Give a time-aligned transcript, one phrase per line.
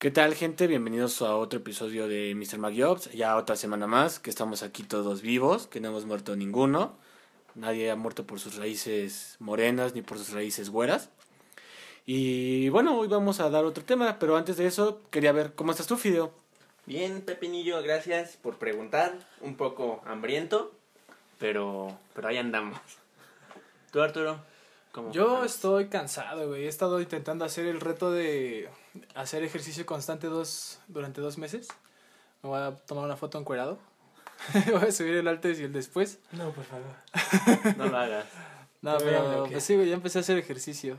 [0.00, 0.66] ¿Qué tal, gente?
[0.66, 2.56] Bienvenidos a otro episodio de Mr.
[2.56, 3.12] McJobs.
[3.12, 6.96] Ya otra semana más, que estamos aquí todos vivos, que no hemos muerto ninguno.
[7.54, 11.10] Nadie ha muerto por sus raíces morenas ni por sus raíces güeras.
[12.06, 15.72] Y bueno, hoy vamos a dar otro tema, pero antes de eso, quería ver cómo
[15.72, 16.32] estás tú, Fideo.
[16.86, 19.18] Bien, Pepinillo, gracias por preguntar.
[19.42, 20.72] Un poco hambriento,
[21.38, 22.80] pero, pero ahí andamos.
[23.92, 24.40] ¿Tú, Arturo?
[24.92, 26.64] ¿Cómo Yo estoy cansado, güey.
[26.64, 28.70] He estado intentando hacer el reto de
[29.14, 31.68] hacer ejercicio constante dos, durante dos meses.
[32.42, 33.78] Me voy a tomar una foto encuerado.
[34.72, 36.18] voy a subir el antes y el después.
[36.32, 37.76] No, por favor.
[37.76, 38.26] no lo hagas.
[38.82, 40.98] No, pero pues sí, güey, ya empecé a hacer ejercicio.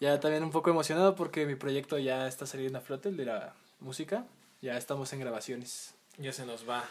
[0.00, 3.24] Ya también un poco emocionado porque mi proyecto ya está saliendo a flote, el de
[3.24, 4.26] la música.
[4.60, 5.94] Ya estamos en grabaciones.
[6.18, 6.84] Ya se nos va.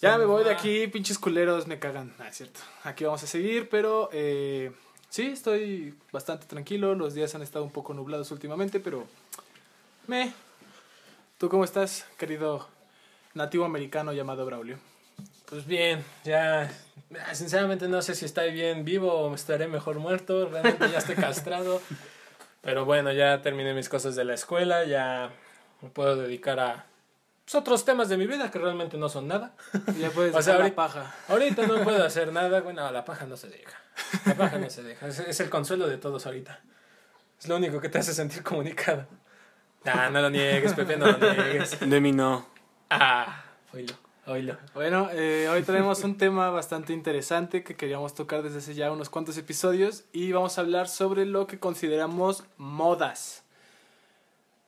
[0.00, 2.14] ya me voy de aquí, pinches culeros me cagan.
[2.18, 2.60] Ah, es cierto.
[2.82, 4.72] Aquí vamos a seguir, pero eh,
[5.08, 6.94] sí, estoy bastante tranquilo.
[6.94, 9.06] Los días han estado un poco nublados últimamente, pero
[10.08, 10.32] me.
[11.38, 12.68] ¿Tú cómo estás, querido
[13.34, 14.78] nativo americano llamado Braulio?
[15.46, 16.70] Pues bien, ya
[17.32, 21.80] sinceramente no sé si estoy bien vivo o estaré mejor muerto, realmente ya estoy castrado.
[22.62, 25.30] Pero bueno, ya terminé mis cosas de la escuela, ya
[25.82, 26.86] me puedo dedicar a
[27.44, 29.52] pues, otros temas de mi vida que realmente no son nada.
[29.98, 31.14] Ya puedes hacer la paja.
[31.28, 33.78] Ahorita no puedo hacer nada, bueno, la paja no se deja.
[34.24, 36.60] La paja no se deja, es, el consuelo de todos ahorita.
[37.38, 39.06] Es lo único que te hace sentir comunicado.
[39.86, 41.78] Ah, no lo niegues, Pepe, no lo niegues.
[41.88, 42.46] De mí no.
[42.90, 43.94] Ah, oílo,
[44.26, 44.56] oílo.
[44.74, 49.10] Bueno, eh, hoy tenemos un tema bastante interesante que queríamos tocar desde hace ya unos
[49.10, 53.44] cuantos episodios y vamos a hablar sobre lo que consideramos modas.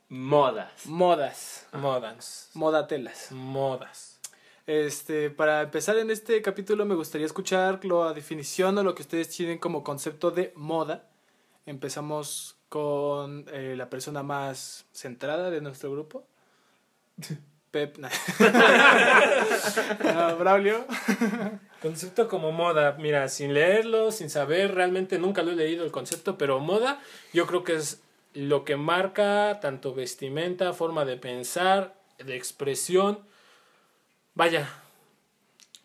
[0.09, 0.87] Modas.
[0.87, 1.67] Modas.
[1.73, 2.51] Modas.
[2.55, 3.33] Modatelas.
[3.33, 4.21] Modas.
[4.67, 9.29] Este, para empezar en este capítulo me gustaría escuchar la definición o lo que ustedes
[9.29, 11.09] tienen como concepto de moda.
[11.65, 16.25] Empezamos con eh, la persona más centrada de nuestro grupo.
[17.71, 17.99] Pep.
[20.05, 20.87] no, Braulio.
[21.83, 26.39] Concepto como moda, mira, sin leerlo, sin saber, realmente nunca lo he leído el concepto,
[26.39, 27.01] pero moda
[27.33, 33.21] yo creo que es lo que marca tanto vestimenta, forma de pensar, de expresión,
[34.35, 34.69] vaya,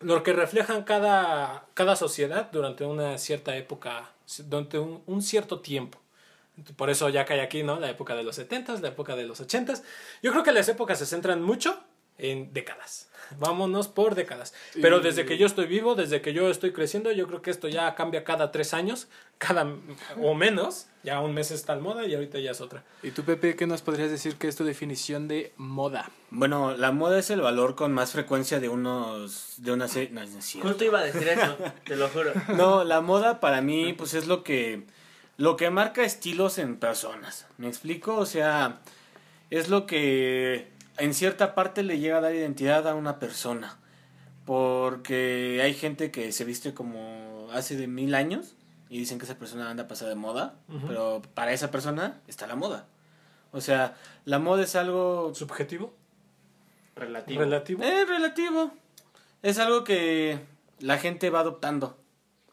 [0.00, 4.10] lo que reflejan cada, cada sociedad durante una cierta época,
[4.44, 5.98] durante un, cierto tiempo.
[6.76, 7.80] Por eso ya cae aquí, ¿no?
[7.80, 9.74] La época de los 70 la época de los 80
[10.22, 11.82] Yo creo que las épocas se centran mucho
[12.18, 13.08] en décadas.
[13.38, 14.54] Vámonos por décadas.
[14.80, 17.68] Pero desde que yo estoy vivo, desde que yo estoy creciendo, yo creo que esto
[17.68, 19.08] ya cambia cada tres años,
[19.38, 19.66] cada
[20.20, 20.86] o menos.
[21.02, 22.84] Ya un mes está en moda y ahorita ya es otra.
[23.02, 26.10] ¿Y tú, Pepe, qué nos podrías decir que es tu definición de moda?
[26.30, 29.54] Bueno, la moda es el valor con más frecuencia de unos...
[29.56, 30.10] de una serie...
[30.10, 30.20] No,
[30.62, 32.32] Justo iba a decir eso, te lo juro.
[32.56, 34.84] No, la moda para mí, pues es lo que...
[35.36, 37.46] Lo que marca estilos en personas.
[37.58, 38.16] ¿Me explico?
[38.16, 38.80] O sea,
[39.50, 43.78] es lo que en cierta parte le llega a dar identidad a una persona.
[44.44, 48.54] Porque hay gente que se viste como hace de mil años
[48.88, 50.56] y dicen que esa persona anda pasada de moda,
[50.86, 52.86] pero para esa persona está la moda.
[53.52, 55.32] O sea, la moda es algo...
[55.34, 55.94] ¿Subjetivo?
[56.96, 57.40] Relativo.
[57.40, 57.82] ¿Relativo?
[57.82, 58.70] Eh, relativo.
[59.42, 60.40] Es algo que
[60.80, 61.96] la gente va adoptando.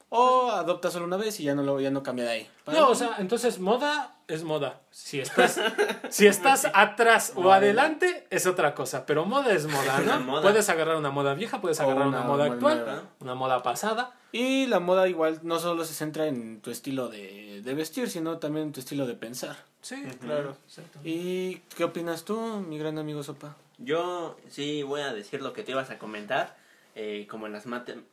[0.10, 2.50] O adopta solo una vez y ya no lo ya no cambia de ahí.
[2.66, 4.82] No, o sea, entonces moda es moda.
[4.92, 5.60] Si estás,
[6.10, 10.42] si estás atrás o adelante es otra cosa, pero moda es moda, ¿no?
[10.42, 14.16] Puedes agarrar una moda vieja, puedes agarrar una, moda actual, una moda pasada.
[14.32, 18.68] Y la moda igual no solo se centra en tu estilo de, vestir, sino también
[18.68, 19.58] en tu estilo de pensar.
[19.82, 20.56] Sí, claro.
[21.04, 23.56] ¿Y qué opinas tú, mi gran amigo Sopa?
[23.78, 26.56] Yo sí voy a decir lo que te ibas a comentar.
[26.96, 27.66] Eh, como en las,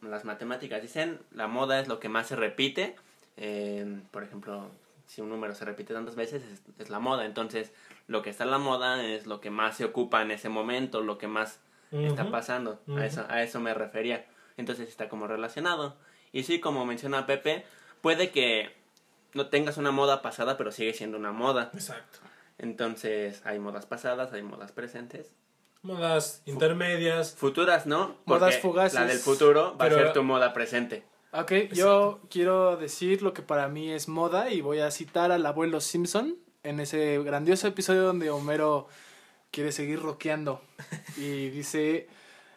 [0.03, 2.97] las matemáticas dicen, la moda es lo que más se repite.
[4.11, 4.71] por ejemplo,
[5.07, 6.43] si un número se repite tantas veces,
[6.79, 7.25] es, la moda.
[7.25, 7.73] Entonces,
[8.07, 11.01] lo que está en la moda es lo que más se ocupa en ese momento,
[11.01, 11.61] lo que más
[11.91, 12.81] está pasando.
[12.97, 14.27] a, eso, a eso me refería.
[14.57, 15.97] Entonces, está como relacionado.
[16.33, 17.65] Y sí, como menciona Pepe,
[18.03, 18.75] puede que
[19.35, 21.71] no tengas una moda pasada, pero sigue siendo una moda.
[21.75, 22.19] Exacto.
[22.59, 25.33] Entonces, hay modas pasadas, hay modas presentes
[25.87, 27.35] Modas intermedias.
[27.35, 28.17] Futuras, ¿no?
[28.25, 28.99] modas fugaces.
[28.99, 31.05] La del futuro va a ser tu moda presente.
[31.33, 35.47] Ok, yo quiero decir lo que para mí es moda y voy a citar al
[35.47, 36.35] abuelo Simpson
[36.65, 38.89] en ese grandioso episodio donde Homero
[39.53, 40.61] quiere seguir rockeando
[41.17, 42.09] y dice,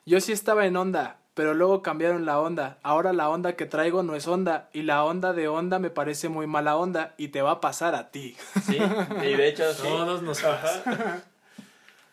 [0.06, 2.80] yo sí estaba en onda, pero luego cambiaron la onda.
[2.82, 6.30] Ahora la onda que traigo no es onda y la onda de onda me parece
[6.30, 8.36] muy mala onda y te va a pasar a ti.
[8.66, 9.84] Sí, y de hecho sí.
[9.84, 11.24] Todos nos pasa.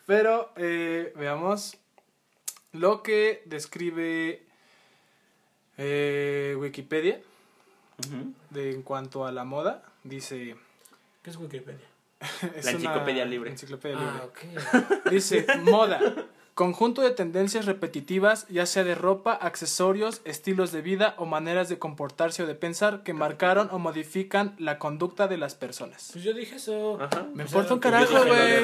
[0.07, 1.77] Pero eh, veamos
[2.71, 4.41] lo que describe
[5.77, 7.21] eh, Wikipedia
[8.49, 9.83] de, en cuanto a la moda.
[10.03, 10.55] Dice...
[11.21, 11.85] ¿Qué es Wikipedia?
[12.55, 13.51] Es La una enciclopedia libre.
[13.51, 15.09] enciclopedia Ah, libre.
[15.11, 15.99] Dice, moda.
[16.57, 21.77] Conjunto de tendencias repetitivas, ya sea de ropa, accesorios, estilos de vida o maneras de
[21.77, 26.09] comportarse o de pensar que marcaron o modifican la conducta de las personas.
[26.13, 26.99] Pues yo dije eso.
[26.99, 27.27] Ajá.
[27.35, 28.63] Me importa un carajo, güey.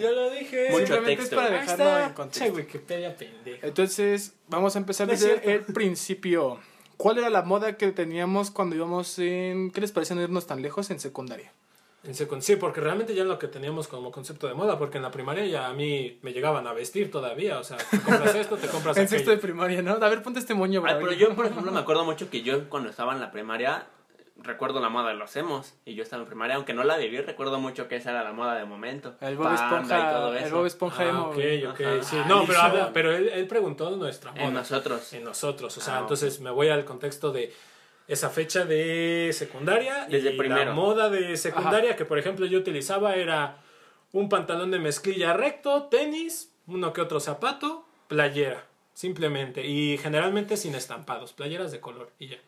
[0.00, 0.70] Yo lo dije.
[0.72, 1.36] Mucho Simplemente es texto.
[1.36, 2.06] para Ahí dejarlo está.
[2.06, 2.44] en contexto.
[2.44, 3.64] Che, Wikipedia pendejo.
[3.64, 6.58] Entonces, vamos a empezar es desde el principio.
[6.96, 9.70] ¿Cuál era la moda que teníamos cuando íbamos en...
[9.70, 11.52] ¿Qué les parece no irnos tan lejos en secundaria?
[12.04, 14.98] En secund- sí, porque realmente ya es lo que teníamos como concepto de moda, porque
[14.98, 18.34] en la primaria ya a mí me llegaban a vestir todavía, o sea, te compras
[18.36, 19.92] esto, te compras En sexto de primaria, ¿no?
[19.92, 21.06] A ver, ponte este moño, Ay, bro.
[21.08, 23.86] pero yo, por ejemplo, me acuerdo mucho que yo cuando estaba en la primaria,
[24.40, 25.74] recuerdo la moda de los emos.
[25.84, 28.32] Y yo estaba en primaria, aunque no la viví, recuerdo mucho que esa era la
[28.32, 29.16] moda de momento.
[29.20, 30.56] El Bob Esponja, y todo el eso.
[30.56, 31.38] Bob Esponja Ah, emo, ok,
[31.70, 32.02] ok, Ajá.
[32.04, 32.16] sí.
[32.28, 34.44] No, pero, habla- pero él, él preguntó nuestra moda.
[34.44, 35.12] En nosotros.
[35.12, 37.52] En nosotros, o sea, Ah, entonces me voy al contexto de
[38.08, 40.64] esa fecha de secundaria Desde y primero.
[40.64, 43.58] la moda de secundaria que por ejemplo yo utilizaba era
[44.12, 50.74] un pantalón de mezclilla recto, tenis, uno que otro zapato, playera, simplemente y generalmente sin
[50.74, 52.38] estampados, playeras de color y ya.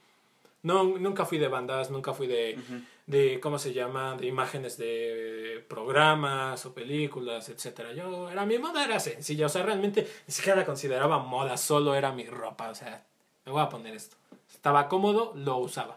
[0.63, 2.59] No, nunca fui de bandas, nunca fui de,
[3.07, 4.17] de ¿cómo se llama?
[4.17, 7.93] De imágenes de programas o películas, etcétera.
[7.93, 11.95] Yo, era mi moda era sencilla, o sea, realmente ni siquiera la consideraba moda, solo
[11.95, 13.07] era mi ropa, o sea,
[13.47, 14.17] me voy a poner esto.
[14.61, 15.97] Estaba cómodo, lo usaba.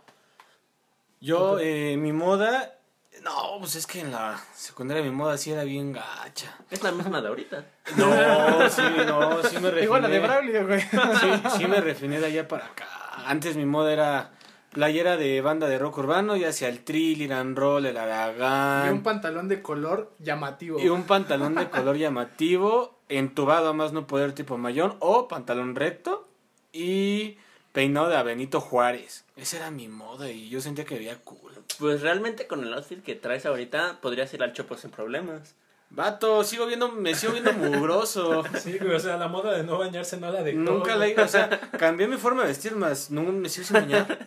[1.19, 2.80] Yo, eh, mi moda.
[3.21, 6.56] No, pues es que en la secundaria mi moda sí era bien gacha.
[6.71, 7.65] Es la misma de ahorita.
[7.98, 9.83] No, sí, no, sí me refiné.
[9.83, 10.80] Igual la de Braulio, güey.
[10.80, 12.88] Sí, sí me refiné de allá para acá.
[13.25, 14.31] Antes mi moda era
[14.71, 18.01] playera de banda de rock urbano, ya sea el Trill, and Roll, el Y un
[18.01, 19.04] Aragán.
[19.04, 20.80] pantalón de color llamativo.
[20.80, 25.75] Y un pantalón de color llamativo, entubado a más no poder tipo mayón, o pantalón
[25.75, 26.30] recto
[26.71, 27.38] y
[27.73, 29.25] peinado de Benito Juárez.
[29.35, 31.51] Esa era mi moda y yo sentía que veía cool.
[31.79, 35.55] Pues realmente con el outfit que traes ahorita podrías ir al Chopo sin problemas.
[35.89, 38.43] Vato, sigo viendo, me sigo viendo mugroso.
[38.59, 40.57] Sí, güey, o sea, la moda de no bañarse no la dejó.
[40.59, 44.19] Nunca la o sea, cambié mi forma de vestir, más no me sigo sin bañar.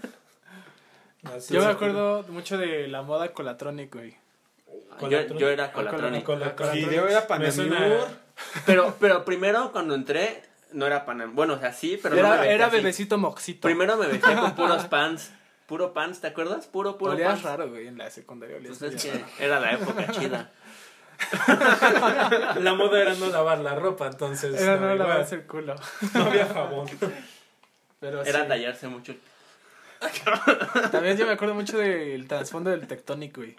[1.25, 4.17] Así Yo me acuerdo mucho de la moda colatronic, güey.
[5.11, 6.33] Yo, yo era Cola- colatrónico.
[6.35, 8.07] Cola- cola- Video era Me suena- Panamur.
[8.65, 10.43] Pero, pero primero cuando entré,
[10.73, 11.35] no era Panam.
[11.35, 12.77] Bueno, o sea, sí, pero no me Era, era así.
[12.77, 13.63] bebecito moxito.
[13.63, 15.31] Primero me vestía con puros pants.
[15.67, 16.67] Puro pants, ¿te acuerdas?
[16.67, 17.43] Puro, puro Olías pants.
[17.45, 18.57] raro, güey, en la secundaria.
[18.57, 19.25] olías Pues es que raro.
[19.41, 20.51] era la época chida.
[22.61, 24.61] La moda era no lavar la ropa, entonces.
[24.61, 25.75] Era no, no lavarse el culo.
[26.15, 26.87] no había jabón.
[28.01, 28.49] Pero Era sí.
[28.49, 29.15] tallarse mucho.
[30.93, 33.57] También yo me acuerdo mucho del trasfondo del Tectonic, güey.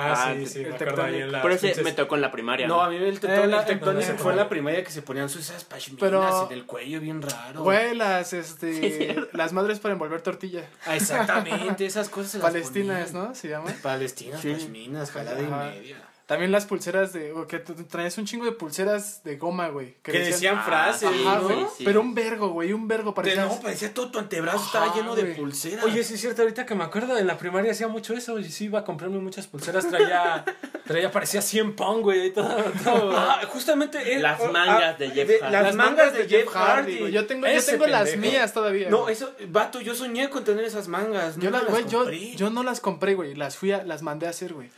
[0.00, 1.24] Ah, Ah, sí, sí, el tectónico.
[1.24, 1.42] en la.
[1.42, 2.66] Por eso me tocó en la primaria.
[2.68, 4.36] No, a mí el tectónico, Eh, tectónico fue no.
[4.36, 7.62] la primaria que se ponían sus esas pashminas en el cuello bien raro.
[7.62, 10.64] Güey, las, este, las madres para envolver tortilla.
[10.86, 13.12] Ah, exactamente, esas cosas Palestinas.
[13.12, 13.34] ¿no?
[13.34, 13.72] Se llama.
[13.82, 14.52] Palestinas, Sí.
[14.52, 15.74] pashminas, jalada Ajá.
[15.74, 15.96] y media.
[16.28, 17.32] También las pulseras de...
[17.32, 19.94] o que tú traías un chingo de pulseras de goma, güey.
[20.02, 21.44] Que decían Ah, frases, Ajá, ¿no?
[21.44, 21.66] güey.
[21.74, 21.84] sí.
[21.86, 23.14] Pero un vergo, güey, un vergo.
[23.14, 23.46] Parecía...
[23.46, 25.82] no, parecía todo tu antebrazo, Ajá, estaba lleno de pulseras.
[25.86, 28.38] Oye, sí es cierto, ahorita que me acuerdo, en la primaria hacía mucho eso.
[28.38, 30.44] Y sí iba a comprarme muchas pulseras, traía.
[30.86, 32.26] traía, parecía 100 pound, güey.
[32.26, 33.12] y todo, todo.
[33.16, 35.52] Ah, justamente él- Las ah, mangas de Jeff Hardy.
[35.52, 36.98] Las, mangas de Jeff Hardy.
[36.98, 37.12] güey.
[37.12, 38.90] Yo tengo, yo tengo las mías todavía.
[38.90, 39.14] No, güey.
[39.14, 41.36] eso, vato, yo soñé con tener esas mangas.
[41.36, 42.36] Yo, nunca la- güey, las yo, compré.
[42.36, 43.34] yo no las compré, güey.
[43.34, 44.68] Las fui a, las mandé a hacer, güey.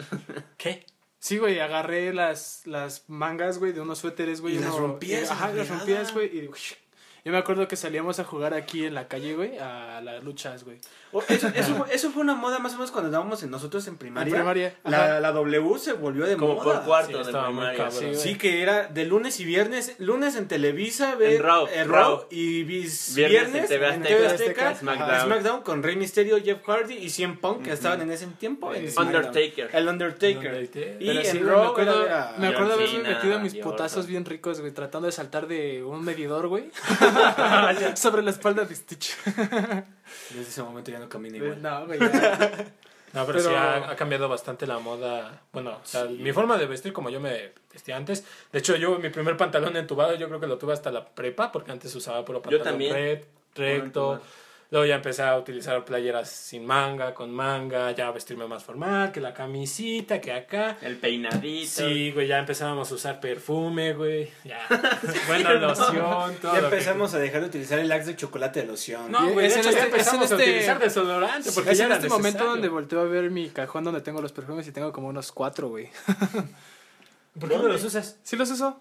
[0.57, 0.87] ¿Qué?
[1.21, 4.57] Sí, güey, agarré las, las mangas, güey, de unos suéteres, güey.
[4.57, 6.35] Y las rompías Ajá, las rompías, güey.
[6.35, 6.50] Y
[7.25, 10.65] yo me acuerdo que salíamos a jugar aquí en la calle, güey, a las luchas,
[10.65, 10.79] güey.
[11.12, 13.85] Oh, Eso, eso, fue, eso fue una moda más o menos cuando estábamos en nosotros
[13.89, 14.31] en primaria.
[14.31, 16.77] En primaria, La, la W se volvió de Como moda.
[16.77, 17.85] por cuarto Sí, de estaba muy primaria.
[17.91, 18.15] cabrón.
[18.15, 18.21] Sí.
[18.31, 19.97] Sí, que era de lunes y viernes.
[19.99, 21.95] Lunes en Televisa, ve- En Raw, eh, Raw.
[22.19, 25.21] Raw, y bis- Viernes en viernes, TV en Azteca, TV Azteca, SmackDown.
[25.27, 28.73] SmackDown con Rey Mysterio, Jeff Hardy y CM Punk que estaban en ese tiempo.
[28.73, 28.89] en.
[28.97, 29.69] Undertaker.
[29.73, 30.37] El Undertaker.
[30.55, 30.97] Undertaker.
[31.03, 34.25] Y Pero sí, en Raw me acuerdo, era- me acuerdo haberme metido mis putazos bien
[34.25, 36.71] ricos, güey, tratando de saltar de un medidor, güey.
[37.97, 39.17] sobre la espalda de Stitch.
[39.25, 41.62] Desde ese momento ya no camina igual.
[41.62, 42.67] no, güey, ya.
[43.12, 45.43] No, pero, Pero- sí ha, ha cambiado bastante la moda.
[45.52, 48.25] Bueno, mi forma de vestir como yo me vestía antes.
[48.52, 51.50] De hecho, yo mi primer pantalón entubado yo creo que lo tuve hasta la prepa
[51.50, 52.95] porque antes usaba puro pantalón también.
[52.95, 53.25] red-
[53.57, 54.21] recto.
[54.73, 59.11] Luego ya empecé a utilizar playeras sin manga, con manga, ya a vestirme más formal,
[59.11, 60.79] que la camisita, que acá.
[60.81, 61.69] El peinadito.
[61.89, 64.31] Sí, güey, ya empezábamos a usar perfume, güey.
[64.45, 64.61] Ya.
[65.27, 66.53] Buena loción, todo.
[66.55, 69.11] Ya que- empezamos a dejar de utilizar el axe de chocolate de loción.
[69.11, 71.79] No, güey, Es de ya este- es en empezamos a este- utilizar desodorante porque es
[71.79, 74.69] ya en era este momento donde volteo a ver mi cajón donde tengo los perfumes
[74.69, 75.89] y tengo como unos cuatro, güey.
[77.41, 78.19] ¿Por qué no los usas?
[78.23, 78.81] ¿Sí los uso?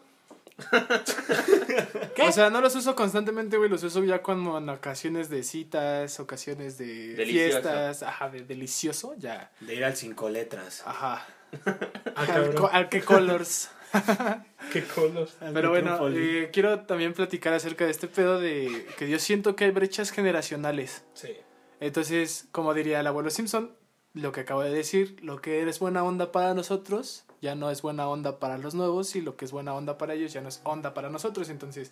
[2.15, 2.23] ¿Qué?
[2.23, 3.69] O sea, no los uso constantemente, güey.
[3.69, 7.61] Los uso ya como en ocasiones de citas, ocasiones de Delicioso.
[7.61, 8.03] fiestas.
[8.03, 9.51] Ajá, de delicioso, ya.
[9.59, 10.83] De ir al cinco letras.
[10.85, 11.25] Ajá.
[11.65, 11.77] Ah,
[12.15, 12.69] ¿A cabrón.
[12.71, 13.69] a qué colors?
[14.71, 15.35] Qué colos.
[15.51, 19.63] Pero bueno, eh, quiero también platicar acerca de este pedo de que yo siento que
[19.65, 21.03] hay brechas generacionales.
[21.15, 21.35] Sí.
[21.79, 23.75] Entonces, como diría el abuelo Simpson,
[24.13, 27.81] lo que acabo de decir, lo que es buena onda para nosotros ya no es
[27.81, 30.49] buena onda para los nuevos y lo que es buena onda para ellos ya no
[30.49, 31.49] es onda para nosotros.
[31.49, 31.91] Entonces,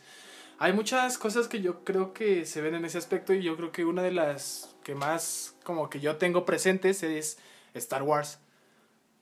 [0.60, 3.72] hay muchas cosas que yo creo que se ven en ese aspecto y yo creo
[3.72, 7.38] que una de las que más como que yo tengo presentes es
[7.74, 8.39] Star Wars.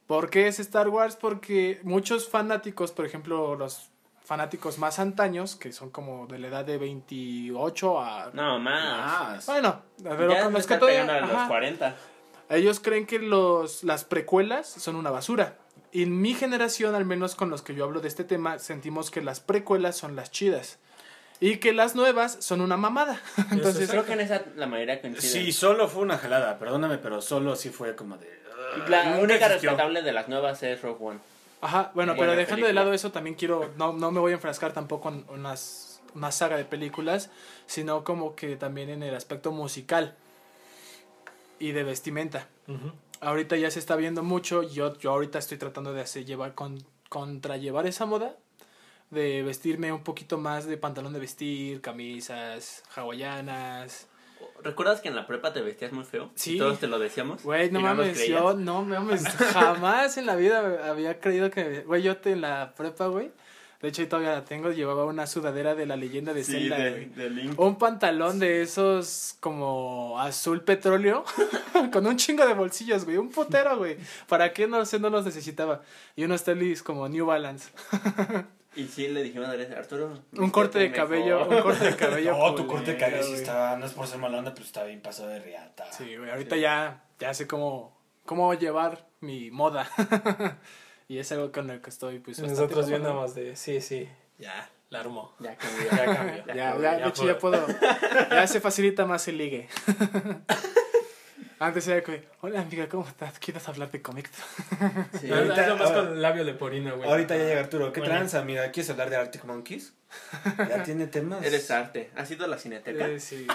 [0.07, 1.15] ¿Por qué es Star Wars?
[1.15, 3.89] Porque muchos fanáticos, por ejemplo, los
[4.23, 8.31] fanáticos más antaños, que son como de la edad de 28 a...
[8.33, 8.97] No, más.
[8.97, 9.45] Más.
[9.45, 11.03] Bueno, pero ya con los que todavía...
[11.03, 11.47] a los ajá.
[11.47, 11.95] 40.
[12.49, 15.57] Ellos creen que los, las precuelas son una basura.
[15.91, 19.21] En mi generación, al menos con los que yo hablo de este tema, sentimos que
[19.21, 20.77] las precuelas son las chidas.
[21.39, 23.21] Y que las nuevas son una mamada.
[23.51, 25.21] Entonces, Creo que en esa la mayoría coincide.
[25.29, 28.27] Sí, solo fue una jalada, perdóname, pero solo sí fue como de...
[28.85, 29.71] uh, La única existió.
[29.71, 31.19] rescatable de las nuevas es Rogue One.
[31.61, 34.71] ajá, bueno, pero dejando de lado eso, también quiero, no, no me voy a enfrascar
[34.71, 37.29] tampoco en unas, una saga de películas,
[37.67, 40.15] sino como que también en el aspecto musical
[41.59, 42.47] y de vestimenta.
[42.67, 42.91] Ujú.
[43.25, 44.63] Ahorita ya se está viendo mucho.
[44.63, 48.37] Yo, yo ahorita estoy tratando de hacer llevar con, contrallevar esa moda.
[49.09, 54.07] De vestirme un poquito más de pantalón de vestir, camisas, hawaianas.
[54.63, 56.31] ¿Recuerdas que en la prepa te vestías muy feo?
[56.35, 56.55] Sí.
[56.55, 57.43] Y todos te lo decíamos.
[57.43, 61.81] Güey, no ¿Y nos mames, yo no mames, jamás en la vida había creído que.
[61.81, 63.31] Güey, yo te en la prepa, güey.
[63.81, 64.71] De hecho, ahí todavía la tengo.
[64.71, 67.59] Llevaba una sudadera de la leyenda de Sí, Zelda, de, de Link.
[67.59, 71.23] Un pantalón de esos como azul petróleo
[71.91, 73.17] con un chingo de bolsillos, güey.
[73.17, 73.97] Un putero, güey.
[74.27, 74.67] ¿Para qué?
[74.67, 75.81] No sé, no los necesitaba.
[76.15, 77.69] Y unos tenis como New Balance.
[78.75, 80.19] Y sí, le dijimos a Arturo.
[80.33, 81.55] Un corte de cabello, mejor".
[81.55, 82.37] un corte de cabello.
[82.37, 83.41] No, tu corte de cabello sí güey.
[83.41, 85.89] estaba, no es por ser mala onda, pero estaba bien pasado de riata.
[85.93, 86.29] Sí, güey.
[86.29, 89.89] Ahorita ya, ya sé cómo, cómo llevar mi moda.
[91.07, 92.39] Y es algo con el que estoy, pues.
[92.39, 92.87] Nosotros cómodo.
[92.87, 95.33] viéndonos de, sí, sí, ya, la armó.
[95.39, 95.89] Ya cambió.
[95.91, 96.45] Ya cambió.
[96.47, 97.65] Ya, Ya, ya, ya de hecho ya puedo.
[98.31, 99.67] Ya se facilita más el ligue.
[101.57, 103.39] Antes era que, hola amiga, ¿cómo estás?
[103.39, 104.29] ¿Quieres hablar de cómics?
[105.21, 105.31] Sí.
[105.31, 107.09] Ahorita Ahorita- es más ahora- con el labio leporino, güey.
[107.09, 107.93] Ahorita ya llega Arturo.
[107.93, 108.15] ¿Qué Bueno.
[108.15, 108.69] tranza, amiga?
[108.71, 109.93] ¿Quieres hablar de Arctic Monkeys?
[110.57, 111.45] ¿Ya tiene temas?
[111.45, 112.11] Eres arte.
[112.15, 113.07] ¿Has ido a la cineteca?
[113.07, 113.47] Eh, sí.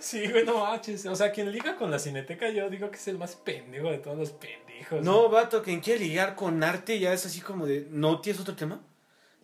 [0.00, 1.06] Sí, güey, no manches.
[1.06, 3.98] O sea, quien liga con la cineteca, yo digo que es el más pendejo de
[3.98, 5.02] todos los pendejos.
[5.02, 7.86] No, vato, quien quiere ligar con arte ya es así como de...
[7.90, 8.80] ¿No tienes otro tema?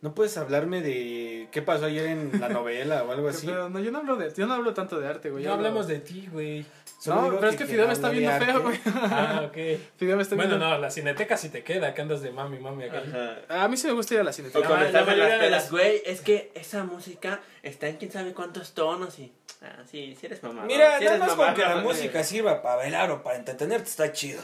[0.03, 3.47] ¿No puedes hablarme de qué pasó ayer en la novela o algo así?
[3.47, 5.45] Pero no, yo no hablo de, yo no hablo tanto de arte, güey.
[5.45, 6.65] No hablo- hablemos de ti, güey.
[6.99, 8.79] Solo No, pero es que Fidel me está viendo feo, güey.
[8.87, 9.55] Ah, ok.
[9.99, 10.69] Fidel me está Bueno, viendo.
[10.71, 13.03] no, la cineteca sí te queda, que andas de mami, mami acá.
[13.47, 13.65] Ajá.
[13.65, 14.67] A mí sí me gusta ir a la O cineteca.
[14.67, 18.33] cuando Ah, la mayoría de las- güey, es que esa música está en quién sabe
[18.33, 19.33] cuántos tonos y...
[19.63, 20.65] Ah, sí, sí eres mamá.
[20.65, 23.37] Mira, sí nada eres más con que la mamador, música sirva para bailar o para
[23.37, 24.41] entretenerte está chido.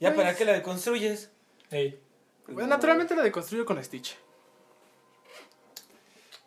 [0.00, 1.30] ¿Ya para qué la deconstruyes?
[1.70, 2.00] Ey,
[2.48, 4.16] Bueno, naturalmente la deconstruyo con Stitch.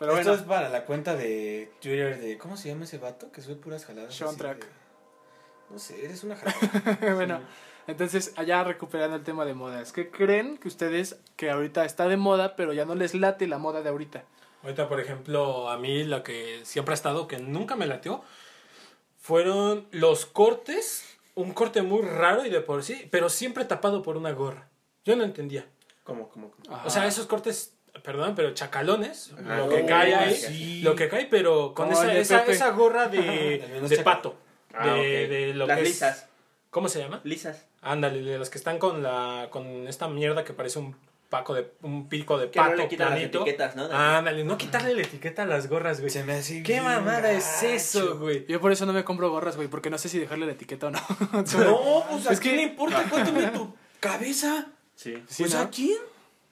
[0.05, 2.37] Pero Esto bueno, es para la cuenta de Twitter de...
[2.37, 3.31] ¿Cómo se llama ese vato?
[3.31, 4.13] Que sube puras jaladas.
[4.13, 4.59] Sean Track.
[4.59, 4.71] de-
[5.69, 7.13] No sé, eres una jalada.
[7.15, 7.39] bueno,
[7.87, 9.93] entonces allá recuperando el tema de modas.
[9.93, 13.59] ¿Qué creen que ustedes que ahorita está de moda, pero ya no les late la
[13.59, 14.23] moda de ahorita?
[14.63, 18.23] Ahorita, por ejemplo, a mí lo que siempre ha estado, que nunca me lateó,
[19.19, 21.09] fueron los cortes.
[21.35, 24.69] Un corte muy raro y de por sí, pero siempre tapado por una gorra.
[25.03, 25.65] Yo no entendía.
[26.03, 26.81] ¿Cómo, cómo, cómo?
[26.85, 30.81] O sea, esos cortes, perdón, pero chacalones, Ah, lo que oh, cae ahí, sí.
[30.81, 33.19] lo que cae, pero con esa, esa, esa gorra de,
[33.89, 34.35] de pato.
[34.73, 36.27] Ah, de, de lo Las que es- lisas.
[36.71, 37.21] ¿Cómo se llama?
[37.23, 37.65] Lisas.
[37.83, 40.95] Ándale, de los que están con la con esta mierda que parece un
[41.29, 43.41] paco de un pico de Que no pato le quitan las planito.
[43.41, 43.85] etiquetas, ¿no?
[43.91, 46.09] Ándale, no quitarle la etiqueta a las gorras, güey.
[46.09, 48.45] Se me hace ¿Qué bien mamada es eso, güey?
[48.47, 50.87] Yo por eso no me compro gorras, güey, porque no sé si dejarle la etiqueta
[50.87, 50.99] o no.
[51.31, 54.67] No, pues a Es que- quién le importa cuánto mide tu cabeza.
[54.95, 55.21] Sí.
[55.27, 55.61] Sí, pues ¿no?
[55.61, 55.97] a quién.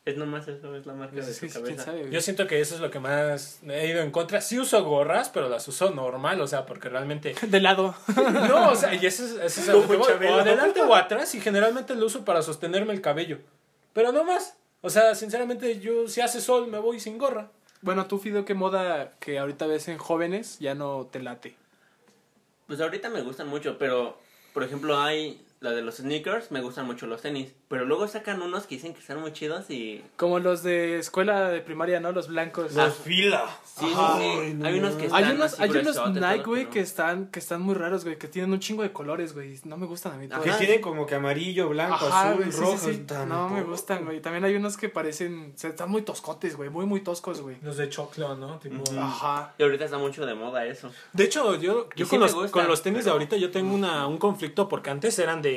[0.03, 1.85] Es nomás eso, es la marca Pues de su cabeza.
[1.85, 2.09] sabe.
[2.09, 4.41] Yo siento que eso es lo que más he ido en contra.
[4.41, 7.35] Sí uso gorras, pero las uso normal, o sea, porque realmente...
[7.47, 7.93] De lado.
[8.47, 9.97] No, o sea, y eso es, eso es voy.
[9.97, 13.39] o adelante o atrás, y generalmente lo uso para sostenerme el cabello.
[13.93, 14.55] Pero no más.
[14.81, 17.51] O sea, sinceramente, yo si hace sol me voy sin gorra.
[17.81, 21.55] Bueno, tú, Fido, ¿qué moda que ahorita ves en jóvenes ya no te late?
[22.67, 24.17] Pues ahorita me gustan mucho, pero
[24.53, 28.41] por ejemplo hay la de los sneakers, me gustan mucho los tenis, pero luego sacan
[28.41, 32.11] unos que dicen que están muy chidos y Como los de escuela de primaria, ¿no?
[32.11, 32.75] Los blancos.
[32.75, 33.45] Ah, Los fila.
[33.63, 34.17] sí, sí, Ajá.
[34.17, 37.27] sí, Ay, no hay unos que están Hay unos, hay unos Nike, güey, que están,
[37.27, 39.59] que están muy raros, güey, que tienen un chingo de colores, güey.
[39.65, 40.27] No me gustan a mí.
[40.27, 40.41] todos.
[40.43, 40.57] Que Ajá.
[40.57, 42.77] tienen como que amarillo, blanco, Ajá, azul, sí, sí, rojo.
[42.79, 43.05] sí.
[43.27, 44.19] No me gustan, güey.
[44.19, 47.57] También hay unos que parecen, o sea, están muy toscotes, güey, muy, muy toscos, güey.
[47.61, 48.57] Los de choclo, ¿no?
[48.57, 48.83] Tipo...
[48.99, 49.53] Ajá.
[49.59, 50.91] Y ahorita está mucho de moda eso.
[51.13, 53.75] De hecho, yo, yo sí con, los, gusta, con los tenis de ahorita yo tengo
[53.75, 55.50] una, un conflicto porque antes eran de,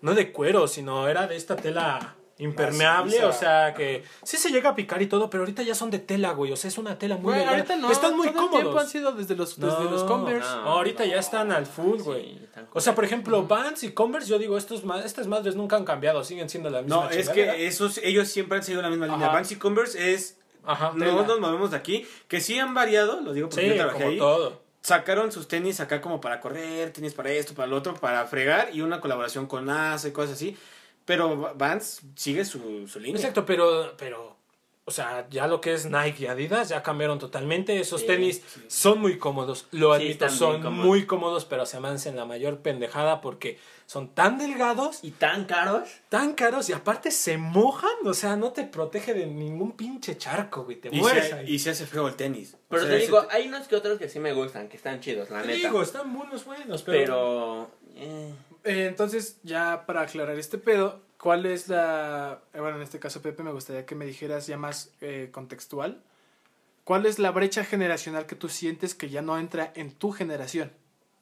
[0.00, 3.28] no de cuero, sino era de esta tela impermeable, Maciza.
[3.28, 6.00] o sea que sí se llega a picar y todo, pero ahorita ya son de
[6.00, 7.90] tela, güey, o sea, es una tela muy Güey, ahorita no.
[7.92, 8.90] Están muy todo el tiempo han cómodos.
[8.90, 10.48] sido desde los, No, desde los Converse.
[10.48, 10.62] no.
[10.72, 12.24] ahorita ya están al full, güey.
[12.34, 15.84] Sí, o sea, por ejemplo, Vans y Converse, yo digo, estos estas madres nunca han
[15.84, 19.06] cambiado, siguen siendo la misma No, es que esos, ellos siempre han sido la misma
[19.06, 19.28] línea.
[19.28, 20.36] Vans y Converse es...
[20.66, 21.22] Ajá, No tela.
[21.26, 22.06] nos movemos de aquí.
[22.26, 24.18] Que sí han variado, lo digo porque Sí, yo trabajé como ahí.
[24.18, 24.63] todo.
[24.84, 28.68] Sacaron sus tenis acá como para correr, tenis para esto, para lo otro, para fregar
[28.70, 30.58] y una colaboración con NASA y cosas así.
[31.06, 33.16] Pero Vans sigue su, su línea.
[33.16, 34.36] Exacto, pero, pero,
[34.84, 37.80] o sea, ya lo que es Nike y Adidas ya cambiaron totalmente.
[37.80, 40.84] Esos Sí, tenis son muy cómodos, lo admito, son cómodos.
[40.86, 45.44] muy cómodos, pero se me hacen la mayor pendejada porque son tan delgados, Y tan
[45.44, 45.88] caros.
[46.08, 50.64] tan caros y aparte se mojan, o sea, no te protege de ningún pinche charco,
[50.64, 51.54] güey, te Y mueres se, ahí.
[51.54, 52.56] y se hace feo el tenis.
[52.68, 55.30] Pero O te digo, hay unos que otros que sí me gustan, que están chidos,
[55.30, 55.68] la Te neta.
[55.68, 57.70] digo, están buenos, buenos, pero...
[57.94, 57.96] pero.
[57.96, 62.40] eh, Eh, entonces, ya para aclarar este pedo, ¿cuál es la...
[62.54, 66.00] eh, bueno, en este caso, Pepe, me gustaría que me dijeras ya más eh, contextual.
[66.84, 70.72] ¿Cuál es la brecha generacional que tú sientes que ya no entra en tu generación?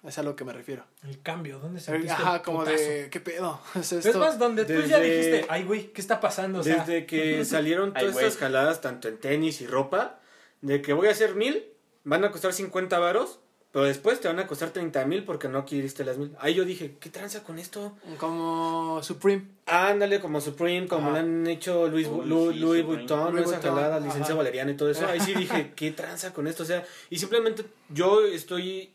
[0.05, 0.85] Es a lo que me refiero.
[1.07, 2.77] El cambio, ¿dónde Eh, sentiste Ajá, el como putazo?
[2.77, 3.09] de...
[3.11, 3.61] ¿Qué pedo?
[3.77, 6.59] Es más, donde tú ya Desde- dijiste, ay, güey, ¿qué está pasando?
[6.61, 10.19] O sea, Desde que salieron todas estas jaladas, tanto en tenis y ropa,
[10.61, 11.65] de que voy a hacer mil,
[12.05, 13.39] van a costar 50 varos,
[13.71, 16.35] pero después te van a costar 30 mil porque no adquiriste las mil.
[16.41, 17.97] Ahí yo dije, ¿qué tranza con esto?
[18.19, 19.45] Como Supreme.
[19.67, 21.13] Ándale, como Supreme, como Ajá.
[21.13, 22.85] lo han hecho Luis, Uy, Lu- sí, Louis.
[22.85, 25.07] Vuitton, Louis esa jalada, licencia valeriana y todo eso.
[25.07, 26.65] Ahí sí dije, ¿qué tranza con esto?
[26.65, 28.93] O sea, y simplemente yo estoy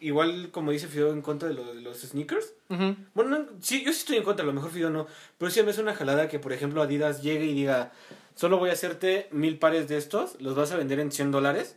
[0.00, 2.52] igual, como dice Fido, en contra de, lo- de los sneakers.
[2.68, 5.06] Bueno, no, sí, yo sí estoy en contra, a lo mejor Fido no.
[5.38, 7.92] Pero sí me hace una jalada que, por ejemplo, Adidas llegue y diga,
[8.34, 11.76] solo voy a hacerte mil pares de estos, los vas a vender en 100 dólares.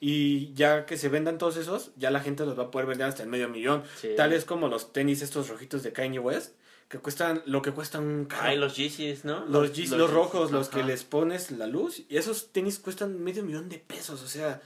[0.00, 3.08] Y ya que se vendan todos esos, ya la gente los va a poder vender
[3.08, 3.82] hasta en medio millón.
[4.00, 4.10] Sí.
[4.16, 6.54] Tales como los tenis estos rojitos de Kanye West,
[6.88, 8.44] que cuestan lo que cuestan un carro.
[8.48, 9.44] Hay los Yeezys, ¿no?
[9.46, 13.42] Los, Yeezys, los, rojos, los que les pones la luz, y esos tenis cuestan medio
[13.44, 14.62] millón de pesos, o sea,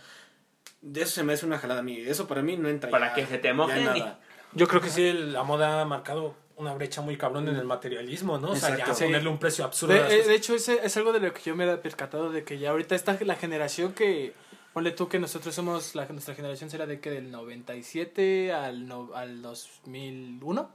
[0.83, 3.09] de eso se me hace una jalada a mí, eso para mí no entra Para
[3.09, 4.19] ya- que se te ya mojen nada.
[4.55, 8.37] Yo creo que sí, la moda ha marcado una brecha muy cabrón en el materialismo,
[8.39, 8.51] ¿no?
[8.51, 8.95] O sea, ya Exacto.
[8.97, 9.05] Sí.
[9.05, 9.95] ponerle un precio absurdo.
[9.95, 12.59] De, de hecho, ese es algo de lo que yo me he percatado de que
[12.59, 14.35] ya ahorita está la generación que,
[14.75, 19.11] ponle tú que nosotros somos, la, nuestra generación será de que del 97 al, no,
[19.15, 20.71] al 2001,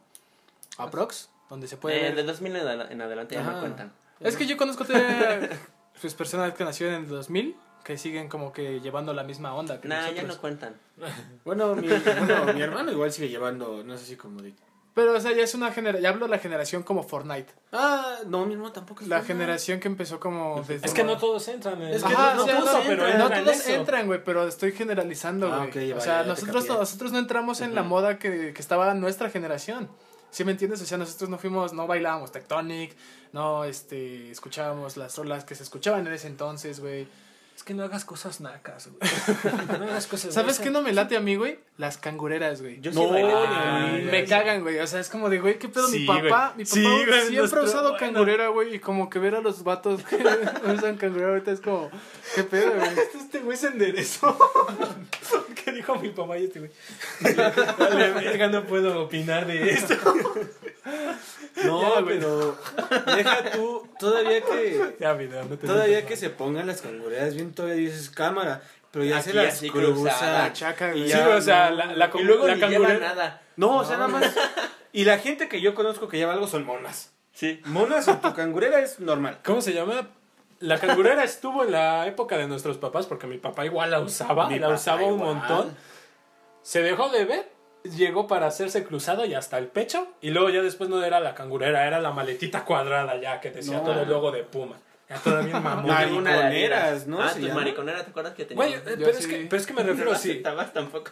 [0.78, 2.16] aprox, donde se puede Eh, ver.
[2.16, 3.52] de 2000 en adela- en adelante ya Ajá.
[3.54, 3.94] me cuentan.
[4.20, 4.86] Es que yo conozco
[6.02, 7.56] pues, personas que nacieron en el 2000
[7.88, 10.76] que siguen como que llevando la misma onda que Nah, ya no cuentan.
[11.46, 11.88] Bueno, mi,
[12.28, 14.54] bueno, mi hermano igual sigue llevando, no sé si como de...
[14.94, 17.54] Pero, o sea, ya es una generación, ya hablo de la generación como Fortnite.
[17.72, 19.28] Ah, no, mi hermano tampoco es La fan.
[19.28, 20.86] generación que empezó como desde...
[20.88, 22.98] Es que no todos entran en Es que Ajá, no- o sea, todos no, entran,
[23.08, 23.70] pero no no todos eso.
[23.72, 25.92] entran, güey, pero estoy generalizando, Ah, güey.
[25.92, 26.80] ok, o vaya, sea, nosotros, capté.
[26.80, 29.88] nosotros no entramos en la moda que, que estaba nuestra generación.
[30.32, 30.82] ¿Sí me entiendes?
[30.82, 32.94] O sea, nosotros no fuimos, no bailábamos Tectonic,
[33.32, 37.08] no este, escuchábamos las rolas que se escuchaban en ese entonces, güey.
[37.58, 39.12] Es que no hagas cosas nacas, güey.
[39.80, 41.58] No hagas cosas ¿Sabes qué no me late a mí, güey?
[41.78, 42.80] Las cangureras, güey.
[42.82, 43.34] Yo No, sí bailé.
[43.36, 44.04] Ah, mí.
[44.04, 44.78] Me cagan, güey.
[44.78, 45.88] O sea, es como de, güey, ¿qué pedo?
[45.88, 46.58] Sí, mi papá, güey.
[46.58, 48.76] mi papá Sí, güey, siempre nuestro- ha usado cangurera, güey.
[48.76, 50.18] Y como que ver a los vatos que
[50.72, 51.90] usan cangurera ahorita es como,
[52.36, 52.90] ¿qué pedo, güey?
[53.20, 54.38] Este güey se enderezó.
[55.66, 56.72] ¿Qué dijo mi papá y este güey?
[57.80, 59.96] Vale, verga, no puedo opinar de esto.
[61.66, 62.20] No, Ya, güey.
[62.20, 62.58] pero
[63.16, 64.96] deja tú, todavía que...
[65.00, 69.06] Ya, video, no te Todavía que se pongan las cangureras bien, todavía dices cámara, pero
[69.06, 69.94] ya se las así cruza.
[69.94, 70.54] cruzada.
[70.54, 71.04] Chaca, Y.
[71.04, 71.76] Sí, ya, güey, o sea, no.
[71.78, 73.42] la, la, Y luego la ni lleva nada.
[73.56, 74.36] No, o sea, nada más.
[74.94, 77.12] Y la gente que yo conozco que lleva algo son monas.
[77.34, 77.62] Sí.
[77.66, 79.40] Monas o tu cangurera es normal.
[79.46, 80.08] ¿Cómo se llama?
[80.60, 84.50] La cangurera estuvo en la época de nuestros papás porque mi papá igual la usaba,
[84.50, 85.36] Mi la usaba un igual.
[85.36, 85.78] montón.
[86.64, 87.52] Se dejó de ver,
[87.96, 91.36] llegó para hacerse cruzado y hasta el pecho y luego ya después no era la
[91.36, 93.84] cangurera, era la maletita cuadrada ya que decía No.
[93.84, 94.78] todo el logo de Puma.
[95.10, 95.88] Ya todavía mamón.
[95.88, 97.08] Mariconeras.
[97.08, 97.22] ¿no?
[97.22, 98.56] Ah, tus mariconeras, ¿te acuerdas que tenía?
[98.66, 100.32] Güey, eh, pero, es que, pero es que me no refiero así.
[100.32, 101.12] aceptabas tampoco.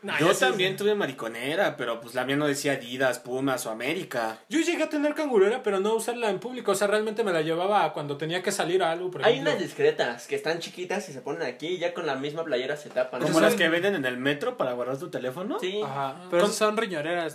[0.00, 0.76] Nah, Yo también sí.
[0.78, 4.38] tuve mariconera, pero pues la mía no decía Adidas, Pumas o América.
[4.48, 6.70] Yo llegué a tener cangurera, pero no usarla en público.
[6.70, 9.10] O sea, realmente me la llevaba cuando tenía que salir a algo.
[9.10, 9.50] Por Hay ejemplo.
[9.54, 12.76] unas discretas que están chiquitas y se ponen aquí y ya con la misma playera
[12.76, 13.20] se tapan.
[13.22, 15.58] Como las son- que venden en el metro para guardar tu teléfono.
[15.58, 15.80] Sí.
[15.84, 16.14] Ajá.
[16.30, 17.34] Pero Con- esas son riñoneras,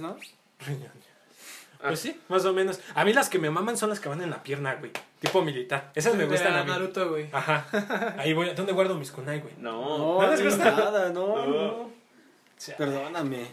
[1.84, 1.90] ¿no?
[1.90, 2.80] Pues sí, más o menos.
[2.96, 4.92] A mí las que me maman son las que van en la pierna, güey.
[5.20, 5.92] Tipo militar.
[5.96, 6.72] Esas me gustan a mí.
[6.72, 7.28] Naruto, güey.
[7.32, 7.66] Ajá.
[8.18, 8.50] Ahí voy.
[8.56, 9.54] ¿Dónde guardo mis kunai, güey?
[9.58, 9.98] No.
[9.98, 10.72] No, ¿No les no, gusta?
[10.72, 11.46] nada, no, No.
[11.48, 11.72] no.
[11.84, 11.92] O
[12.58, 13.48] sea, Perdóname.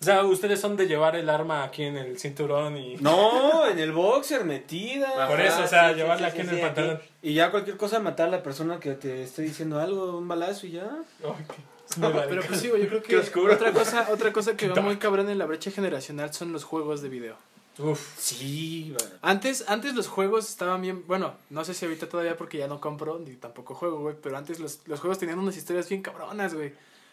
[0.00, 2.96] O sea, ustedes son de llevar el arma aquí en el cinturón y...
[2.96, 5.28] No, en el boxer metida.
[5.28, 6.66] Por eso, o sea, sí, llevarla sí, aquí en sí, el aquí.
[6.74, 7.00] pantalón.
[7.20, 10.66] Y ya cualquier cosa matar a la persona que te esté diciendo algo, un balazo
[10.66, 10.90] y ya.
[11.22, 14.68] Ay, qué- Es muy Pero pues sí, yo creo que otra cosa, otra cosa que
[14.68, 17.36] va muy cabrón en la brecha generacional son los juegos de video.
[17.78, 18.00] Uf.
[18.18, 19.14] Sí, bueno.
[19.20, 22.80] Antes, antes los juegos estaban bien, bueno, no sé si ahorita todavía porque ya no
[22.80, 26.54] compro ni tampoco juego, güey, pero antes los, los juegos tenían unas historias bien cabronas,
[26.54, 26.72] güey.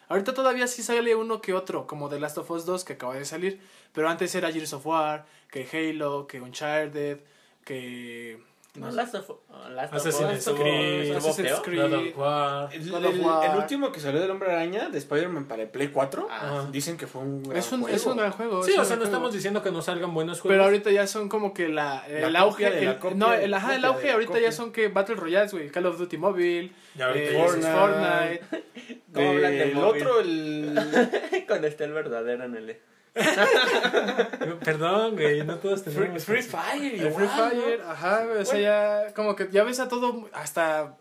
[0.09, 3.15] Ahorita todavía sí sale uno que otro, como The Last of Us 2 que acaba
[3.15, 3.59] de salir,
[3.93, 7.19] pero antes era Gears of War, que Halo, que Uncharted,
[7.65, 8.41] que...
[8.77, 9.29] No, Last of
[9.71, 11.59] Last of Assassin's Creed, Assassin's.
[11.61, 11.81] Creed.
[11.81, 12.69] God of War.
[12.71, 13.05] El, el-
[13.51, 16.95] el último que salió del Hombre Araña de Spider-Man para el Play 4, Ah, dicen
[16.97, 17.95] que fue un gran Es un, juego.
[17.95, 18.63] es un gran juego.
[18.63, 19.03] Sí, o sea, no juego.
[19.05, 20.53] estamos diciendo que no salgan buenos juegos.
[20.53, 22.65] Pero ahorita ya son como que la, el La auge.
[22.65, 24.51] copia de la el- copia no, el, ajá, el auge ahorita ya copia.
[24.51, 25.69] son que Battle Royales, güey.
[25.69, 27.73] Call of Duty Mobile, Ya ahorita eh, ya es- Fortnite.
[27.77, 29.01] Fortnite.
[29.13, 30.01] ¿Cómo hablan de el móvil?
[30.03, 30.79] otro, el...
[31.47, 32.77] Cuando esté el verdadero en el...
[34.63, 36.23] Perdón, güey, no todos tenemos.
[36.23, 36.93] Free Fire.
[36.95, 37.49] Igual, Free ¿no?
[37.49, 38.59] Fire, ajá, güey, o sea,
[39.07, 40.97] ya como que ya ves a todo hasta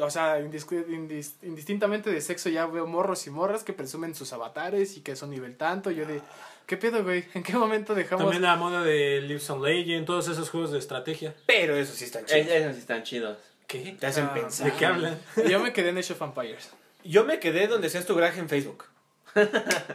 [0.00, 4.32] o sea, indis- indis- indistintamente de sexo ya veo morros y morras que presumen sus
[4.32, 6.20] avatares y que son nivel tanto, yo de
[6.66, 7.24] ¿qué pedo, güey?
[7.34, 10.78] ¿En qué momento dejamos También la moda de Lives on Legend, todos esos juegos de
[10.78, 11.34] estrategia.
[11.46, 12.48] Pero eso sí están Es- chidos.
[12.48, 13.38] esos sí están chidos.
[13.66, 13.96] ¿Qué?
[13.98, 14.70] Te hacen Ah, pensar.
[14.70, 15.18] ¿De qué hablan?
[15.48, 16.70] Yo me quedé en Age of Empires.
[17.04, 18.84] Yo me quedé donde seas tu garaje en Facebook.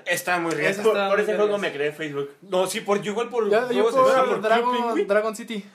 [0.05, 0.83] Está muy riesgo.
[0.91, 2.29] Por, por ese juego me creé Facebook.
[2.41, 3.93] No, sí, por, yo igual por Ya, yo de- por
[4.25, 5.07] por Dragon.
[5.07, 5.65] Dragon City.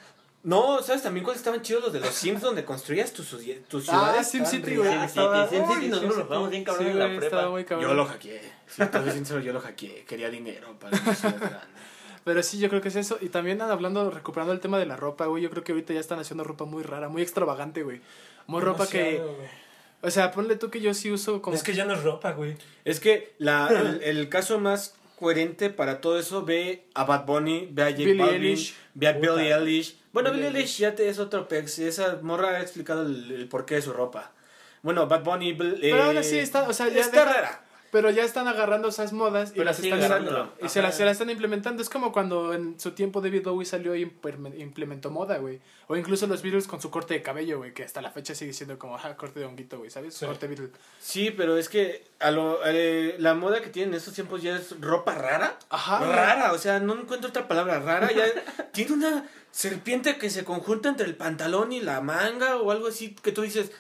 [0.45, 3.29] No, ¿sabes también cuáles estaban chidos los de los Sims donde construías tus,
[3.69, 4.29] tus Ah, ciudades?
[4.29, 5.49] SimCity, Estaban güey.
[5.49, 6.23] SimCity, SimCity, nosotros lo SimCity.
[6.27, 7.25] jugamos bien cabrón Sí, en la prepa.
[7.25, 7.89] estaba muy cabrón.
[7.91, 8.53] Yo lo hackeé.
[8.69, 10.05] Si te soy sincero, yo lo hackeé.
[10.05, 11.59] Quería dinero para mi ciudad grande.
[12.25, 13.19] Pero sí, yo creo que es eso.
[13.21, 15.43] Y también hablando, recuperando el tema de la ropa, güey.
[15.43, 18.01] Yo creo que ahorita ya están haciendo ropa muy rara, muy extravagante, güey.
[18.47, 19.19] Muy ropa que.
[19.19, 19.68] Güey.
[20.01, 21.57] O sea, ponle tú que yo sí uso como.
[21.57, 22.57] Es que ya no es ropa, güey.
[22.85, 27.69] Es que la, el, el caso más coherente para todo eso ve a Bad Bunny,
[27.73, 28.75] ve a J Billie Balvin, Eilish.
[28.95, 29.35] ve a Puta.
[29.35, 29.97] Billie Eilish.
[30.13, 31.79] Bueno, Billie Billie Eilish ya te es otro pex.
[31.81, 34.31] Esa morra ha explicado el, el porqué de su ropa.
[34.83, 35.53] Bueno, Bad Bunny...
[35.55, 37.65] Bill- Pero eh, ahora sí está, o sea, ya está deja- rara.
[37.90, 39.98] Pero ya están agarrando esas modas y las están
[40.62, 41.83] y se las, se las están implementando.
[41.83, 45.61] Es como cuando en su tiempo David Bowie salió y implementó moda, güey.
[45.87, 48.53] O incluso los Beatles con su corte de cabello, güey, que hasta la fecha sigue
[48.53, 50.14] siendo como, corte de honguito, güey, ¿sabes?
[50.14, 50.27] Sí.
[50.27, 50.70] Corte Beatle.
[51.01, 54.57] Sí, pero es que a lo, eh, la moda que tienen en estos tiempos ya
[54.57, 55.59] es ropa rara.
[55.70, 56.01] Ajá.
[56.01, 58.12] Rara, o sea, no encuentro otra palabra rara.
[58.12, 58.27] Ya
[58.72, 63.14] tiene una serpiente que se conjunta entre el pantalón y la manga o algo así
[63.14, 63.72] que tú dices...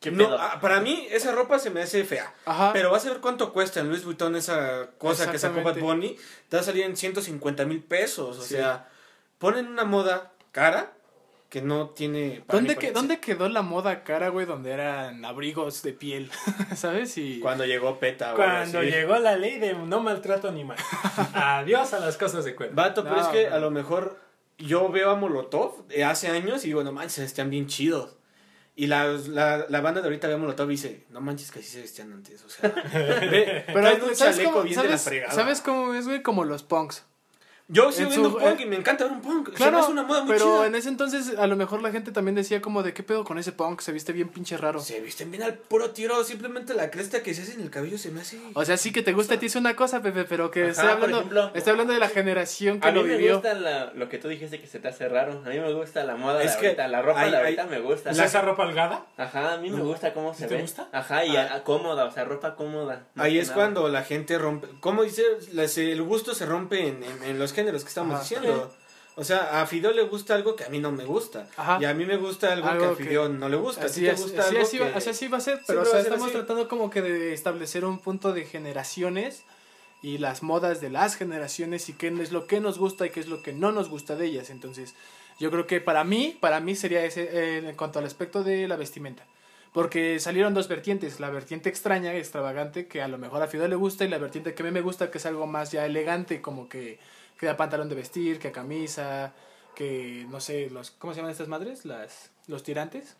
[0.00, 0.38] ¿Qué no, pedo?
[0.40, 2.32] ah, para mí esa ropa se me hace fea.
[2.44, 2.72] Ajá.
[2.72, 5.78] Pero vas a ver cuánto cuesta en Louis Vuitton esa cosa que sacó Bad.
[5.78, 6.16] Bunny.
[6.48, 8.38] Te va a salir en 150 mil pesos.
[8.38, 8.54] O Sí.
[8.56, 8.88] sea,
[9.38, 10.92] ponen una moda cara
[11.48, 12.44] que no tiene...
[12.48, 12.90] ¿Dónde, que.
[12.92, 14.44] ¿Dónde quedó la moda cara, güey?
[14.46, 16.30] Donde eran abrigos de piel,
[16.76, 17.16] ¿sabes?
[17.18, 17.40] Y...
[17.40, 18.30] Cuando llegó PETA.
[18.30, 18.90] algo Cuando así.
[18.90, 20.76] llegó la ley de no maltrato animal.
[21.34, 22.72] Adiós a las cosas de cuero.
[22.74, 23.52] Vato, pero es que güey.
[23.54, 24.18] a lo mejor
[24.58, 28.16] yo veo a Molotov hace años y digo, no manches, están bien chidos.
[28.78, 31.60] Y la, la, la banda de ahorita ve a Molotov y dice, no manches, que
[31.60, 32.44] así se vestían antes.
[32.44, 33.82] O sea, ve, Pero,
[34.14, 35.32] ¿sabes chaleco cómo, bien de la ¿sabes, fregada.
[35.32, 36.22] ¿sabes cómo es, güey?
[36.22, 37.02] Como los punks.
[37.68, 39.50] Yo sigo en viendo su- punk eh, y me encanta ver un punk.
[39.52, 40.66] Claro, se me hace una moda muy pero chida.
[40.68, 43.38] en ese entonces a lo mejor la gente también decía como de qué pedo con
[43.38, 44.78] ese punk, se viste bien pinche raro.
[44.80, 47.98] Se visten bien al puro tiro, simplemente la cresta que se hace en el cabello
[47.98, 48.38] se me hace...
[48.54, 50.70] O sea, sí que te gusta a ti es una cosa, Pepe, pero que Ajá,
[50.70, 51.50] estoy por hablando, ejemplo.
[51.54, 53.32] estoy hablando de la generación que A mí lo me vivió.
[53.34, 55.42] gusta la- lo que tú dijiste que se te hace raro.
[55.44, 56.86] A mí me gusta la moda Es de que ahorita.
[56.86, 58.10] La ropa hay- de ahorita hay- me gusta.
[58.10, 59.06] ¿O sea, esa ropa holgada?
[59.16, 60.60] Ajá, a mí me gusta cómo se ¿Te ve.
[60.62, 60.88] gusta?
[60.92, 61.54] Ajá, y Ah.
[61.54, 63.06] a- cómoda, o sea, ropa cómoda.
[63.16, 63.56] Ahí es nada.
[63.56, 64.68] cuando la gente rompe.
[64.78, 65.24] ¿Cómo dice?
[65.52, 68.22] Las- el gusto se rompe en, en- en los géneros que estamos Ajá.
[68.22, 68.72] diciendo.
[69.18, 71.48] O sea, a Fideo le gusta algo que a mí no me gusta.
[71.56, 71.78] Ajá.
[71.80, 73.86] Y a mí me gusta algo, Algo que a que- Fideo no le gusta.
[73.86, 75.80] Así te es, gusta así, algo así va, que- así así va a ser, pero
[75.82, 76.32] o sea, estamos así.
[76.36, 79.42] tratando como que de establecer un punto de generaciones
[80.02, 83.20] y las modas de las generaciones y qué es lo que nos gusta y qué
[83.20, 84.50] es lo que no nos gusta de ellas.
[84.50, 84.94] Entonces,
[85.40, 88.68] yo creo que para mí, para mí sería ese eh, en cuanto al aspecto de
[88.68, 89.24] la vestimenta.
[89.76, 93.76] Porque salieron dos vertientes, la vertiente extraña, extravagante, que a lo mejor a Fidel le
[93.76, 96.40] gusta, y la vertiente que a mí me gusta, que es algo más ya elegante,
[96.40, 96.98] como que,
[97.38, 99.34] que da pantalón de vestir, que camisa,
[99.74, 101.84] que no sé, los ¿cómo se llaman estas madres?
[101.84, 103.16] Las los tirantes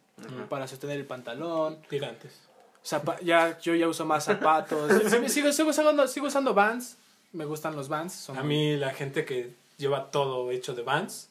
[0.49, 1.83] para sostener el pantalón.
[1.90, 2.40] Tirantes.
[2.83, 4.90] Zapa- ya yo ya uso más zapatos.
[5.27, 6.97] Sigo, sigo usando sigo usando Vans.
[7.35, 11.29] Me gustan los Vans, son A mí la gente que lleva todo hecho de Vans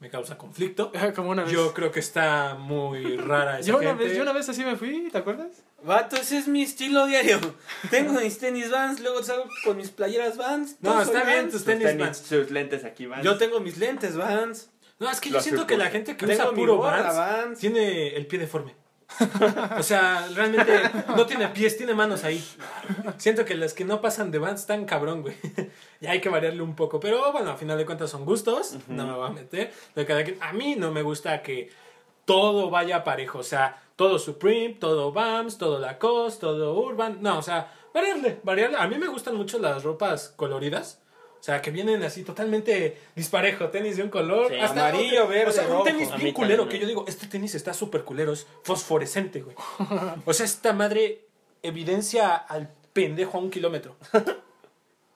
[0.00, 0.92] me causa conflicto.
[1.16, 1.52] como una vez.
[1.52, 4.04] Yo creo que está muy rara esa yo una gente.
[4.04, 5.64] vez, yo una vez así me fui, ¿te acuerdas?
[5.82, 7.38] Vato, ese es mi estilo diario.
[7.90, 10.76] Tengo mis tenis Vans, luego salgo con mis playeras Vans.
[10.80, 11.52] No, está bien, Vans.
[11.52, 12.18] tus tenis tenis, Vans.
[12.18, 13.22] sus lentes aquí van.
[13.22, 14.70] Yo tengo mis lentes Vans.
[14.98, 17.58] No, es que yo siento que la gente que Tengo usa puro Vans, Vans.
[17.58, 18.74] tiene el pie deforme.
[19.78, 20.72] O sea, realmente
[21.16, 22.44] no tiene pies, tiene manos ahí.
[23.16, 25.34] Siento que las que no pasan de Vans están cabrón, güey.
[26.00, 27.00] y hay que variarle un poco.
[27.00, 28.76] Pero bueno, a final de cuentas son gustos.
[28.86, 29.72] No me voy a meter.
[29.94, 30.38] De cada quien.
[30.42, 31.70] A mí no me gusta que
[32.24, 33.38] todo vaya parejo.
[33.38, 37.18] O sea, todo Supreme, todo Vans, todo Lacoste, todo Urban.
[37.20, 38.76] No, o sea, variarle, variarle.
[38.76, 41.00] A mí me gustan mucho las ropas coloridas.
[41.40, 44.48] O sea, que vienen así totalmente disparejo, tenis de un color.
[44.50, 46.68] Sí, amarillo, verde, O sea, un tenis bien culero también.
[46.68, 49.56] que yo digo, este tenis está súper culero, es fosforescente, güey.
[50.24, 51.26] O sea, esta madre
[51.62, 53.96] evidencia al pendejo a un kilómetro.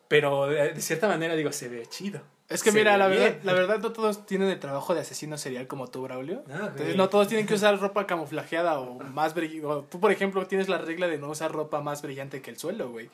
[0.09, 2.21] Pero de, de cierta manera digo, se ve chido.
[2.49, 3.23] Es que Se mira, la bien.
[3.23, 6.45] verdad, la verdad no todos tienen el trabajo de asesino serial como tú, Braulio.
[6.51, 6.67] Ah.
[6.71, 9.87] Entonces no todos tienen que usar ropa camuflajeada o más brillante.
[9.91, 12.91] Tú, por ejemplo, tienes la regla de no usar ropa más brillante que el suelo,
[12.91, 13.09] güey.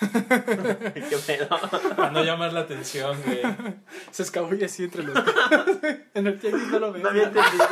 [0.94, 1.48] Qué pedo.
[1.96, 3.40] Para no llamar la atención, güey.
[4.10, 5.16] Se escabulle así entre los...
[6.14, 7.02] en el tianguis no lo ves.
[7.02, 7.66] No había entendido.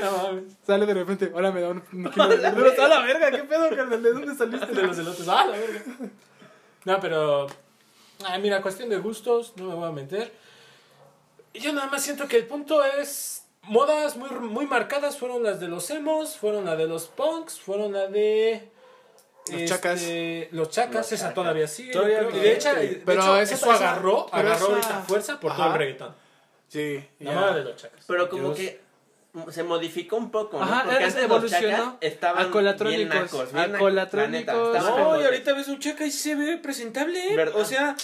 [0.00, 0.44] No mames.
[0.66, 2.78] Sale de repente, ahora me da un, un kilo de verduras.
[2.78, 3.30] ¡A la verga!
[3.30, 4.02] ¿Qué pedo, carnal?
[4.02, 4.66] ¿De dónde saliste?
[4.74, 5.28] de los elotes.
[5.28, 5.82] ¡Ah, la verga!
[6.84, 7.46] No, pero.
[8.24, 10.32] ah, mira, cuestión de gustos, no me voy a meter.
[11.54, 13.46] Yo nada más siento que el punto es.
[13.64, 17.92] Modas muy, muy marcadas fueron las de los emos, fueron las de los punks, fueron
[17.92, 18.68] las de.
[19.50, 20.02] Los chacas.
[20.52, 21.34] Los chacas, Los esa chacas.
[21.34, 21.92] todavía sigue.
[21.92, 22.30] Todavía creo.
[22.42, 25.62] de hecho, de Pero hecho, eso esa- agarró, pero agarró esa- ahorita fuerza por todo
[25.64, 25.72] Ajá.
[25.72, 26.14] el reggaetón.
[26.68, 27.04] Sí.
[27.18, 28.04] La moda de los chacas.
[28.06, 28.56] Pero como Dios.
[28.56, 28.80] que
[29.50, 30.64] se modificó un poco, ¿no?
[30.64, 34.54] Ajá, Porque antes los evolucionó chacas estaban a colatrónicos, bien nacos, bien a nacos, colatrónicos.
[34.74, 37.34] la neta, No, y ahorita ves un chaca y se ve presentable.
[37.36, 37.56] ¿Verdad?
[37.60, 37.96] O sea,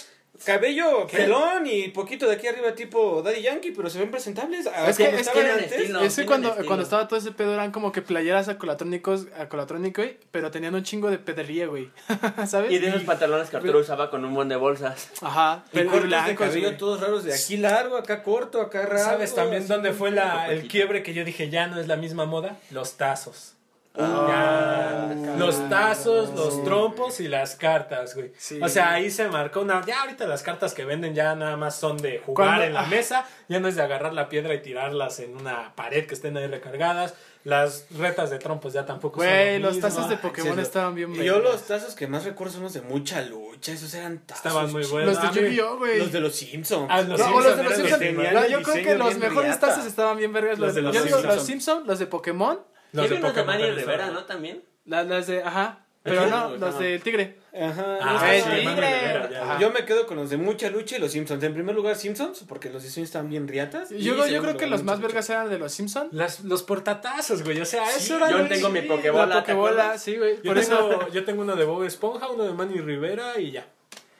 [0.45, 4.65] cabello pelón y poquito de aquí arriba tipo Daddy Yankee, pero se ven presentables.
[4.87, 5.71] Es que- es antes.
[5.71, 6.01] estilo.
[6.01, 9.27] Es que tienen cuando, cuando estaba todo ese pedo eran como que playeras a colatrónicos,
[9.37, 11.89] a colatrónico, güey, pero tenían un chingo de pedrería, güey.
[12.47, 12.71] ¿Sabes?
[12.71, 15.09] Y de esos pantalones que Arturo usaba con un buen de bolsas.
[15.21, 18.85] Ajá, Y pero cortes de blancos, cabello todos raros, de aquí largo, acá corto, acá
[18.85, 19.03] raro.
[19.03, 22.25] ¿Sabes también dónde fue la, el quiebre que yo dije ya no es la misma
[22.25, 22.57] moda?
[22.71, 23.55] Los tazos.
[23.97, 28.31] Ah, Ya, los tazos, los trompos y las cartas, güey.
[28.37, 28.59] Sí.
[28.61, 29.83] O sea, ahí se marcó una.
[29.85, 32.87] Ya ahorita las cartas que venden ya nada más son de jugar en la ah.
[32.87, 33.25] mesa.
[33.47, 36.47] Ya no es de agarrar la piedra y tirarlas en una pared que estén ahí
[36.47, 37.13] recargadas.
[37.45, 39.87] Las retas de trompos ya tampoco Güey, los mismo.
[39.89, 42.63] tazos de Ah, Pokémon Sí, estaban bien Y yo los tazos que más recuerdo son
[42.63, 43.71] los de mucha lucha.
[43.71, 44.45] Esos eran tazos.
[44.45, 45.15] Estaban muy buenos.
[45.23, 45.99] Los de Yu-Gi-Oh, güey.
[45.99, 46.87] Los de los Simpsons.
[46.91, 47.99] Ah, los No, los de los Simpsons.
[47.99, 49.67] tenían No, yo creo que los mejores riata.
[49.67, 50.59] tazos estaban bien vergas.
[50.59, 51.35] Los Los, de los yo digo, Simpson.
[51.37, 52.59] los Simpson, los de Pokémon,
[52.91, 54.11] Los Tiene de unos de también Rivera.
[54.11, 54.23] ¿no?
[54.25, 54.63] También.
[54.85, 56.79] las, las de, ajá, pero Ajá, no, ajá.
[56.79, 57.35] del tigre.
[57.53, 57.97] Ajá.
[58.01, 58.59] Ah, sí, tigre.
[58.71, 59.59] Rivera, ya.
[59.59, 61.43] Yo me quedo con los de mucha lucha y los Simpsons.
[61.43, 63.89] En primer lugar, Simpsons, porque los diseños están bien riatas.
[63.89, 65.07] Yo, Y yo segundo creo que lugar, los Mucha más Lucha.
[65.07, 66.07] vergas eran de los Simpson.
[66.11, 67.59] Las, los portatazos, güey.
[67.59, 68.95] O sea, Sí, eso era yo tengo mi chido.
[68.95, 69.25] Pokébola.
[69.25, 70.03] La ¿te Pokébola, acuerdas?
[70.03, 70.37] sí, güey.
[70.37, 70.77] Yo Por eso.
[70.89, 73.67] tengo, yo tengo uno de Bob Esponja, uno de Manny Rivera y ya.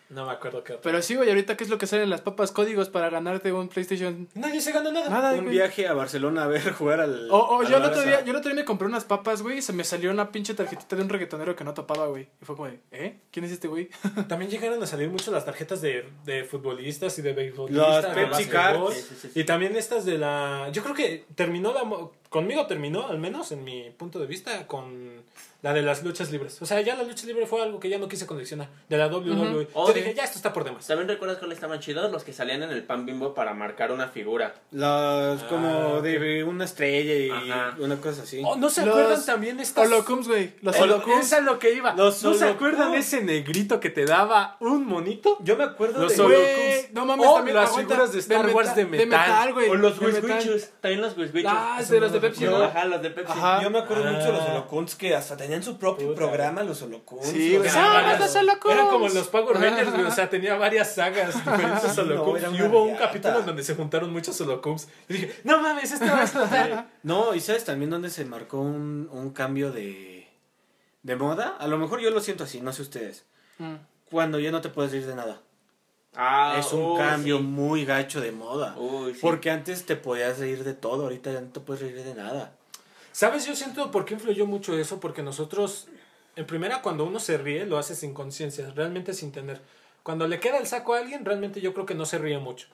[0.09, 0.81] No me acuerdo qué otro.
[0.83, 3.69] Pero sí, güey, ahorita qué es lo que salen las papas códigos para ganarte un
[3.69, 4.27] PlayStation.
[4.33, 5.09] Nadie se gana nada.
[5.09, 5.51] Nada, Un güey.
[5.51, 7.29] viaje a Barcelona a ver jugar al.
[7.29, 9.59] O, o yo el otro día, yo el otro día me compré unas papas, güey,
[9.59, 12.27] y se me salió una pinche tarjetita de un reggaetonero que no topaba, güey.
[12.41, 13.19] Y fue como de, ¿eh?
[13.31, 13.89] ¿Quién es este güey?
[14.27, 18.03] También llegaron a salir mucho las tarjetas de, de futbolistas y de beisbolistas.
[18.03, 18.45] Las Pepsi.
[18.45, 18.95] Cards.
[18.95, 19.39] Sí, sí, sí.
[19.39, 20.69] Y también estas de la...
[20.71, 21.83] Yo creo que terminó la...
[22.29, 25.23] Conmigo terminó, al menos en mi punto de vista, con
[25.61, 26.61] la de las luchas libres.
[26.61, 28.69] O sea, ya la lucha libre fue algo que ya no quise coleccionar.
[28.87, 29.67] De la WWE.
[29.73, 29.99] Oh, Yo sí.
[29.99, 30.87] dije, ya esto está por demás.
[30.87, 32.09] ¿También recuerdas cuáles estaban chidos?
[32.11, 34.55] Los que salían en el pan bimbo para marcar una figura.
[34.71, 37.75] Las como Ah, de una estrella y Ajá.
[37.79, 38.41] una cosa así.
[38.45, 39.87] Oh, ¿No se Los acuerdan también estas...
[39.87, 40.53] Holocums, güey.
[40.61, 41.25] Los Holo- Holocums.
[41.25, 41.93] Esa es lo que iba.
[41.95, 45.37] Los ¿No se acuerdan de ese negrito que te daba un monito?
[45.43, 46.21] Yo me acuerdo Los de.
[46.23, 46.93] Holocums.
[46.93, 49.53] No mames, O también las figuras de Star Wars de metal.
[49.53, 49.67] güey.
[49.69, 50.37] O los de metal.
[50.37, 50.69] Wiswichus.
[50.79, 51.51] También los Wiswichus.
[51.53, 52.63] Ah, de los de Pepsi, Yo- ¿no?
[52.63, 53.31] Ajá, los de Pepsi.
[53.31, 53.61] Ajá.
[53.63, 54.11] Yo me acuerdo Ah.
[54.11, 56.17] mucho de los Holocons que hasta tenían su propio Puta.
[56.17, 57.25] programa, los Holocons.
[57.25, 57.67] Sí, güey.
[57.67, 58.73] O Ah, sea, los Holocons.
[58.75, 62.83] Eran como los Power Rangers, güey, o sea, tenía varias sagas diferentes No, y hubo
[62.83, 64.87] un capítulo en donde se juntaron muchos Holocums.
[65.07, 66.87] Y dije, no mames, esto va a estar.
[67.03, 70.27] No, y sabes también dónde se marcó un, un cambio de,
[71.03, 71.55] de moda.
[71.59, 73.25] A lo mejor yo lo siento así, no sé ustedes.
[73.57, 73.75] Mm.
[74.11, 75.41] Cuando ya no te puedes reír de nada.
[76.15, 77.43] Ah, es un uy, cambio sí.
[77.43, 78.75] muy gacho de moda.
[78.75, 79.19] Sí.
[79.21, 82.53] Porque antes te podías reír de todo, ahorita ya no te puedes reír de nada.
[83.11, 83.45] ¿Sabes?
[83.45, 85.87] Yo siento por qué influyó mucho eso, porque nosotros,
[86.35, 89.61] en primera, cuando uno se ríe, lo hace sin conciencia, realmente sin tener.
[90.03, 92.67] Cuando le queda el saco a alguien, realmente yo creo que no se ríe mucho.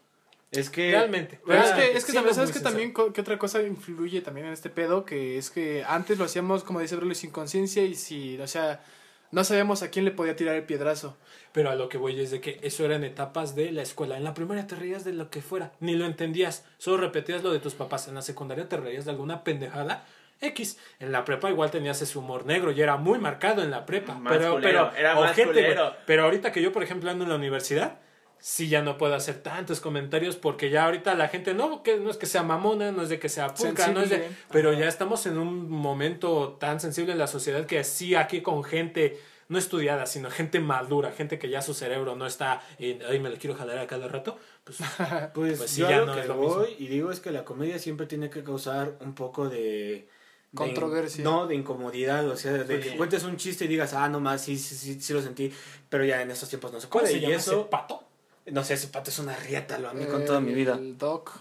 [0.52, 0.92] Es que.
[0.92, 1.40] Realmente.
[1.46, 4.54] Pero es que, es que también, ¿sabes que también que otra cosa influye también en
[4.54, 5.04] este pedo?
[5.06, 8.82] Que es que antes lo hacíamos, como dice Bruno, sin conciencia y si, o sea,
[9.32, 11.18] no sabíamos a quién le podía tirar el piedrazo.
[11.52, 14.18] Pero a lo que voy es de que eso era en etapas de la escuela.
[14.18, 17.54] En la primaria te reías de lo que fuera, ni lo entendías, solo repetías lo
[17.54, 18.08] de tus papás.
[18.08, 20.06] En la secundaria te reías de alguna pendejada
[20.42, 20.78] X.
[21.00, 24.16] En la prepa igual tenías ese humor negro y era muy marcado en la prepa.
[24.16, 25.94] Más pero, culero, pero, era más ojete, culero.
[26.06, 28.00] Pero ahorita que yo, por ejemplo, ando en la universidad,
[28.40, 32.10] sí ya no puedo hacer tantos comentarios porque ya ahorita la gente no, que no
[32.12, 34.88] es que sea mamona, no es de que sea pulca, no es de, pero ya
[34.88, 39.60] estamos en un momento tan sensible en la sociedad que sí aquí con gente no
[39.60, 43.38] estudiada, sino gente madura, gente que ya su cerebro no está en, ay, me lo
[43.38, 44.80] quiero jalar a cada rato, pues
[45.34, 47.32] Pues, Pues sí, yo ya lo no que es lo voy y digo es que
[47.32, 50.08] la comedia siempre tiene que causar un poco de, de-
[50.54, 51.24] Controversia.
[51.24, 54.42] no, de incomodidad, o sea, de que cuentes un chiste y digas, ah, no más,
[54.42, 55.52] sí, sí, sí, sí lo sentí,
[55.90, 57.18] pero ya en estos tiempos no se ¿Cómo puede.
[57.18, 58.04] y eso, ese pato?
[58.48, 60.74] No sé, ese pato es una riata, lo amé con toda mi vida.
[60.76, 61.32] El doc.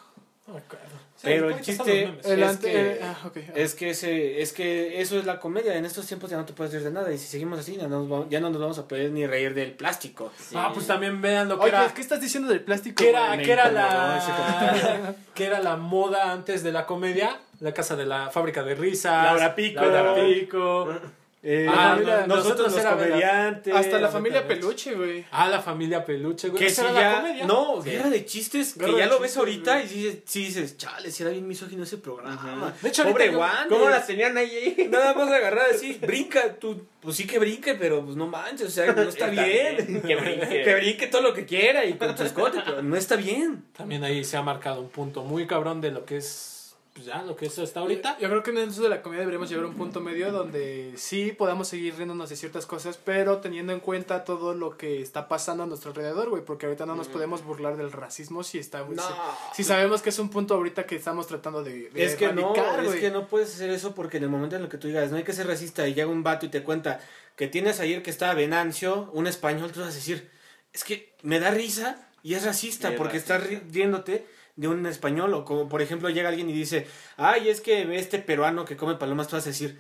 [0.47, 0.85] No me acuerdo.
[1.17, 2.27] Sí, Pero el chiste- los memes.
[2.27, 3.31] El Es ante- que- eh, ah, ah.
[3.55, 5.75] Es que ese, es que eso es la comedia.
[5.75, 7.11] En estos tiempos ya no te puedes reír de nada.
[7.13, 9.27] Y si seguimos así, ya no nos vamos, ya no nos vamos a poder ni
[9.27, 10.33] reír del plástico.
[10.39, 10.55] Sí.
[10.59, 11.95] Ah, pues también vean lo que Oye, era.
[11.95, 12.97] ¿qué estás diciendo del plástico?
[13.03, 17.97] que era, que era la que era la moda antes de la comedia la casa
[17.97, 19.81] de la fábrica de risas Laura Pico.
[19.81, 20.89] Laura Pico
[21.47, 23.75] Eh, Ah, no- nosotros nosotros los comediantes.
[23.75, 25.27] Hasta la familia peluche, güey.
[25.31, 27.91] ah la familia peluche güey Que esa si era la ya, comedia no, Sí.
[27.91, 31.33] guerra de chistes, que ya lo ves ahorita y dices, sí dices, chale, si era
[31.33, 32.33] bien misógino ese programa.
[32.35, 32.73] Ajá.
[32.81, 33.69] De hecho, Pobre Juan.
[33.69, 34.89] ¿Cómo las tenían ahí?
[34.91, 38.71] Nada más agarrar así, brinca, tú, pues sí que brinque, pero pues no manches, o
[38.71, 40.63] sea, no está, bien, que brinque.
[40.65, 43.65] que brinque todo lo que quiera y con su escote, pero no está bien.
[43.77, 46.54] también ahí se ha marcado un punto muy cabrón de lo que es
[46.95, 49.21] pues ya lo que eso está ahorita Yo creo que en eso de la comedia
[49.23, 53.39] deberíamos llegar a un punto medio donde sí podamos seguir riéndonos de ciertas cosas, pero
[53.39, 56.95] teniendo en cuenta todo lo que está pasando a nuestro alrededor, güey, porque ahorita no
[56.95, 59.03] nos podemos burlar del racismo si está No.
[59.03, 59.09] si,
[59.57, 62.55] si sabemos que es un punto ahorita que estamos tratando de, de Es que no,
[62.55, 65.11] es que no puedes hacer eso porque en el momento en el que tú digas,
[65.11, 67.01] no hay que ser racista y llega un vato y te cuenta
[67.35, 70.31] que tienes ayer que estaba Venancio, un español, tú vas a decir,
[70.73, 73.37] es que me da risa y es racista Es porque racista.
[73.37, 76.87] estás ri- riéndote de un español o como por ejemplo llega alguien y dice,
[77.17, 79.79] ay, es que ve este peruano que come palomas, tú vas a decir,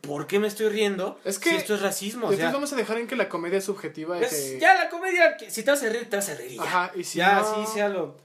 [0.00, 1.18] ¿por qué me estoy riendo?
[1.24, 3.28] Es que- si esto es racismo, o Entonces sea, vamos a dejar en que la
[3.28, 6.28] comedia es subjetiva es- que- ya la comedia, si te vas a reír, te vas
[6.28, 6.56] a reír.
[6.56, 6.62] ya.
[6.62, 8.16] Ajá, y si ya, no- así sea lo,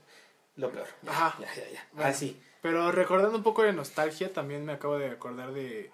[0.57, 0.87] lo peor.
[1.01, 1.37] Ya, Ajá.
[1.39, 1.87] Ya, ya, ya.
[1.93, 2.09] Bueno.
[2.09, 2.39] Así.
[2.61, 5.89] Pero recordando un poco de nostalgia, también me acabo de acordar de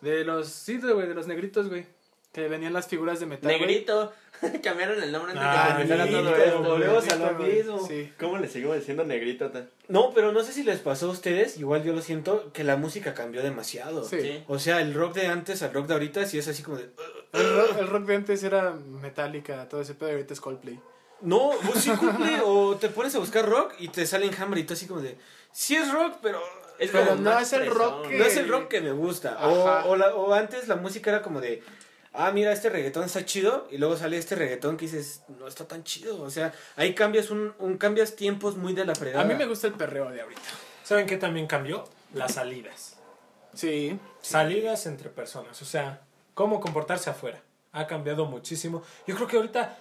[0.00, 1.84] de los sí, de, güey, de los negritos, güey,
[2.32, 3.50] que venían las figuras de metal.
[3.50, 3.60] güey.
[3.60, 4.12] Negrito.
[4.62, 6.62] Cambiaron el nombre antes Ah, de que empezara todo esto.
[6.62, 7.86] volvemos a lo mismo.
[7.86, 8.12] Sí.
[8.18, 9.50] ¿Cómo le seguimos diciendo negrito?
[9.50, 9.66] ta?
[9.88, 12.76] No, pero no sé si les pasó a ustedes, igual yo lo siento, que la
[12.76, 14.04] música cambió demasiado.
[14.04, 14.20] Sí.
[14.20, 14.44] Sí.
[14.48, 16.90] O sea, el rock de antes al rock de ahorita sí es así como de...
[17.32, 20.78] El rock, el rock de antes era Metallica, todo ese pedo, y ahorita es Coldplay.
[21.20, 24.64] No, pues sí cumple, o te pones a buscar rock y te salen Hammer y
[24.64, 25.16] tú así como de...
[25.50, 26.40] Sí es rock, pero...
[26.78, 29.36] Es Pero no es el rock que- No es el rock que me gusta.
[29.48, 29.84] O, Ajá.
[29.88, 31.60] o, la- o antes la música era como de...
[32.20, 33.68] Ah, mira, este reggaetón está chido.
[33.70, 36.20] Y luego sale este reggaetón que dices, no está tan chido.
[36.20, 39.22] O sea, ahí cambias un, un cambias tiempos muy de la fregada.
[39.22, 40.40] A mí me gusta el perreo de ahorita.
[40.82, 42.96] saben qué también cambió las salidas
[43.54, 43.98] Sí.
[44.20, 46.00] salidas entre personas o sea
[46.34, 47.40] cómo comportarse afuera
[47.72, 49.76] ha cambiado muchísimo yo creo que ahorita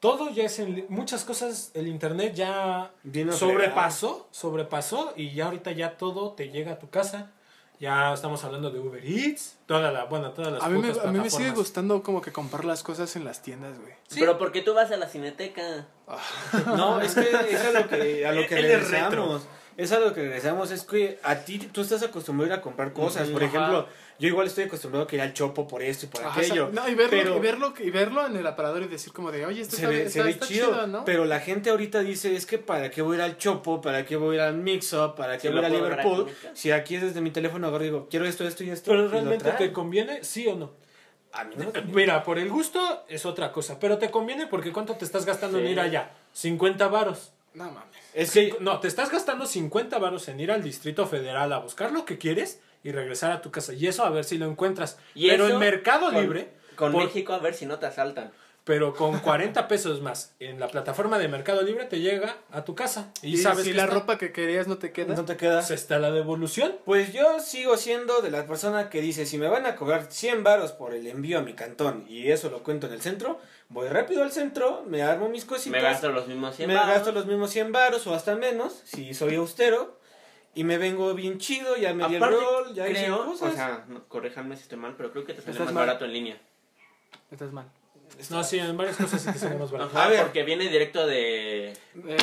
[0.00, 2.90] todo ya es en muchas cosas el internet ya a
[3.32, 7.30] sobrepasó sobrepasó y ya ahorita ya todo te llega a tu casa
[7.82, 11.10] ya estamos hablando de Uber Eats toda la bueno todas las A mí, me, a
[11.10, 13.92] mí me sigue gustando como que comprar las cosas en las tiendas, güey.
[14.14, 15.88] Pero porque tú vas a la cineteca.
[16.76, 19.42] No, es que es a lo que, a lo que regresamos.
[19.76, 20.70] Es a lo que regresamos.
[20.70, 23.28] Es que a ti, tú estás acostumbrado a ir a comprar cosas.
[23.28, 23.50] Por Ajá.
[23.56, 26.38] ejemplo, yo igual estoy acostumbrado a que ir al chopo por esto y por Ajá,
[26.40, 26.68] aquello.
[26.68, 29.12] o sea, no, y, verlo, pero y, verlo, y verlo en el aparador y decir
[29.12, 30.86] como de, oye, esto se está, ve, está- se ve está chido.
[30.86, 31.04] ¿no?
[31.04, 34.04] Pero la gente ahorita dice, es que para qué voy a ir al chopo, para
[34.04, 36.26] qué voy a ir al mix-up, para qué Si voy a ir a Liverpool.
[36.54, 38.90] Si aquí es desde mi teléfono agarro y digo, quiero esto, esto y esto.
[38.90, 40.70] pero realmente te conviene sí o no
[41.32, 41.92] A mí no me conviene.
[41.94, 45.58] mira por el gusto es otra cosa pero te conviene porque cuánto te estás gastando
[45.58, 48.01] en ir allá 50 varos No mames.
[48.14, 51.92] Es que No, te estás gastando 50 varos en ir al Distrito Federal a buscar
[51.92, 53.72] lo que quieres y regresar a tu casa.
[53.74, 54.98] Y eso a ver si lo encuentras.
[55.14, 58.32] Y pero en Mercado con- Libre, Con por- México a ver si no te asaltan.
[58.64, 62.74] pero con 40 pesos más en la plataforma de Mercado Libre te llega a tu
[62.76, 63.10] casa.
[63.22, 65.14] Y, Y, sabes si que la está, ropa que querías no te queda.
[65.16, 65.58] no te queda.
[65.60, 66.76] pues está la devolución.
[66.84, 70.44] Pues yo sigo siendo de la persona que dice, si me van a cobrar 100
[70.44, 73.40] varos por el envío a mi cantón y eso lo cuento en el centro,
[73.72, 76.94] voy rápido al centro, me armo mis cositas, Me gasto los mismos 100 me varos.
[76.94, 79.98] gasto los mismos 100 varos o hasta menos, si soy austero,
[80.54, 83.52] y me vengo bien chido, ya me di el Aparte, rol, ya hice creo, cosas.
[83.52, 85.86] o sea, no, corríjanme si estoy mal, pero creo que te sale Estás más mal.
[85.86, 86.40] barato en línea.
[87.30, 87.66] Estás mal.
[88.30, 89.90] No, sí, en varias cosas sí te salimos barato.
[89.96, 90.20] Ajá, A ver.
[90.22, 91.68] porque viene directo de...
[91.70, 91.76] Eh,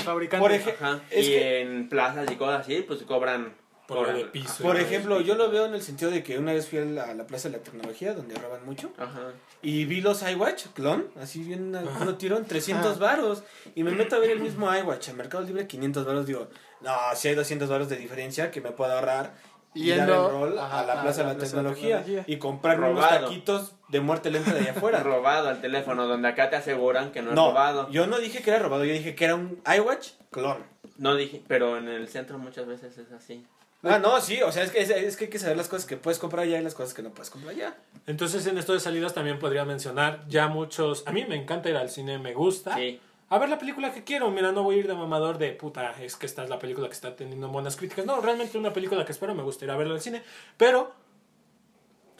[0.04, 0.42] fabricante.
[0.44, 3.56] Por ejemplo, y que- en plazas y cosas así, pues cobran...
[3.96, 4.74] Por piso.
[4.74, 7.14] Ejemplo, yo lo veo en el sentido de que una vez fui a la, a
[7.14, 9.32] la Plaza de la Tecnología, donde roban mucho, Ajá.
[9.62, 11.88] y vi los iWatch, clon, así bien, Ajá.
[12.02, 13.00] uno tirón 300 Ah.
[13.00, 13.44] varos,
[13.76, 16.48] y me meto a ver el mismo iWatch en Mercado Libre 500 varos, digo,
[16.82, 19.34] no, si hay 200 varos de diferencia que me puedo ahorrar
[19.74, 21.64] y dar Yendo- el rol ajá, a la a Plaza la de la Plaza de
[21.64, 23.26] la Tecnología, y comprarme unos Robado.
[23.28, 25.04] taquitos de muerte lenta de allá afuera.
[25.04, 27.90] Robado al teléfono, donde acá te aseguran que no es no, robado.
[27.92, 30.58] yo no dije que era robado, yo dije que era un iWatch clon.
[30.98, 33.46] No dije, pero en el centro muchas veces es así.
[33.84, 35.86] Ah, no, sí, o sea, es que, es, es que hay que saber las cosas
[35.86, 37.78] que puedes comprar allá y las cosas que no puedes comprar allá.
[38.08, 41.04] Entonces, en esto de salidas también podría mencionar ya muchos.
[41.08, 42.76] A mí me encanta ir al cine, me gusta.
[42.76, 43.00] Sí.
[43.30, 44.32] A ver la película que quiero.
[44.32, 46.88] Mira, no voy a ir de mamador de puta, es que esta es la película
[46.88, 48.06] que está teniendo buenas críticas.
[48.06, 50.24] No, realmente una película que espero me gusta ir a verla al cine.
[50.58, 50.94] Pero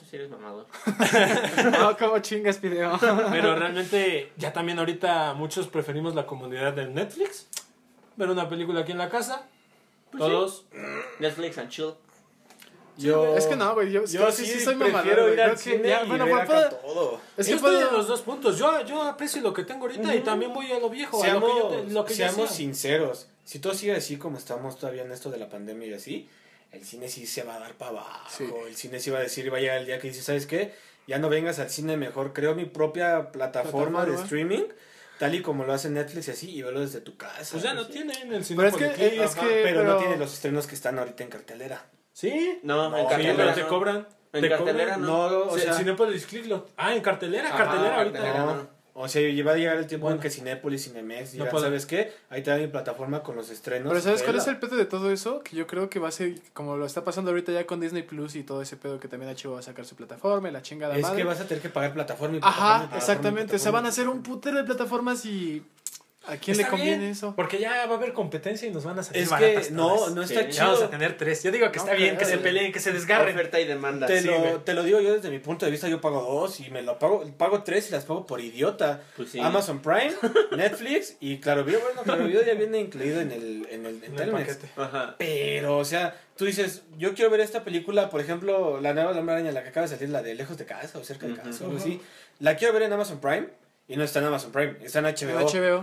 [0.10, 0.66] Sí, eres mamador.
[1.80, 2.98] No, como chingas video.
[3.32, 7.48] Pero realmente, ya también ahorita muchos preferimos la comunidad de Netflix.
[8.16, 9.48] Ver una película aquí en la casa.
[10.18, 10.66] Todos.
[11.20, 11.94] Netflix and chill.
[12.98, 13.92] Yo, Es que no, güey.
[13.92, 15.34] Yo, yo sí, sí, sí soy prefiero mamador, güey.
[15.36, 17.22] ir al cine ya- y bueno, ver pues, acá puedo- todo.
[17.38, 18.58] Es yo que estoy puedo- en los dos puntos.
[18.60, 21.24] Yo, yo aprecio lo que tengo ahorita y también voy a lo viejo.
[21.24, 22.58] a lo Seamos, que yo, te- lo que yo seamos sea.
[22.58, 23.28] sinceros.
[23.46, 26.30] Si todo sigue así como estamos todavía en esto de la pandemia y así,
[26.74, 28.30] el cine sí se va a dar para abajo.
[28.38, 28.46] Sí.
[28.68, 30.74] El cine sí va a decir, va a llegar el día que dice, ¿sabes qué?
[31.08, 34.24] Ya no vengas al cine, mejor creo mi propia plataforma, de Plataforma.
[34.26, 34.66] streaming,
[35.20, 37.50] tal y como lo hace Netflix y así, y verlo desde tu casa.
[37.52, 37.92] Pues ya no Sí.
[37.92, 38.58] tienen el cine.
[38.58, 39.14] Pero es que, Policlinic.
[39.20, 41.86] eh, es Ajá, que- pero, pero- no tiene los estrenos que están ahorita en cartelera.
[42.14, 42.60] Sí.
[42.64, 44.08] No, No, en sí, Sí, cartelera pero te cobran.
[44.32, 45.02] En te cartelera cobran.
[45.02, 45.30] no.
[45.30, 48.20] No, o Sí, sea, Cinépolis Click lo- Ah, en cartelera, Ajá, cartelera ahorita.
[48.20, 48.46] cartelera.
[48.46, 48.79] no.
[48.94, 51.62] O sea, va a llegar el tiempo en que Cinépolis, Cinemex, No digan.
[51.62, 52.12] ¿sabes qué?
[52.30, 53.90] Ahí te da mi plataforma con los estrenos.
[53.90, 55.42] Pero ¿sabes cuál es el pedo de todo eso?
[55.44, 58.04] Que yo creo que va a ser como lo está pasando ahorita ya con Disney
[58.04, 60.62] Plus y todo ese pedo que también HBO va a sacar su plataforma y la
[60.62, 61.18] chingada Es madre.
[61.18, 63.56] que vas a tener que pagar plataforma y plataforma Ajá, plataforma exactamente.
[63.56, 64.12] O sea, van a plataforma.
[64.12, 65.64] hacer un putero de plataformas y
[66.32, 67.34] ¿a quién le conviene bien, eso?
[67.36, 69.88] Porque ya va a haber competencia y nos van a salir Es baratas que no,
[69.96, 70.16] todas.
[70.16, 70.34] no Sí.
[70.34, 70.90] está Ya Ya vamos a chido.
[70.90, 71.44] tener tres.
[71.44, 73.36] Yo digo que está bien, que se peleen, que se desgarren.
[73.36, 74.08] Oferta y demanda.
[74.08, 76.60] Te, Sí, lo, te lo digo yo desde mi punto de vista, yo pago dos
[76.60, 79.02] y me lo pago, pago tres y las pago por idiota.
[79.16, 79.40] Pues sí.
[79.40, 80.14] Amazon Prime,
[80.56, 84.04] Netflix y Claro Video, bueno, Claro Video ya viene incluido en el, en el, en
[84.06, 84.48] En el Telmex.
[84.56, 84.70] paquete.
[84.78, 85.16] Ajá.
[85.18, 89.36] Pero, o sea, tú dices, yo quiero ver esta película, por ejemplo, la nueva Hombre
[89.36, 91.36] Araña, la que acaba de salir, la de Lejos de Casa o Cerca de.
[91.36, 92.00] Casa, o algo así.
[92.40, 93.48] La quiero ver en Amazon Prime
[93.90, 95.40] y no está en Amazon Prime, está en HBO.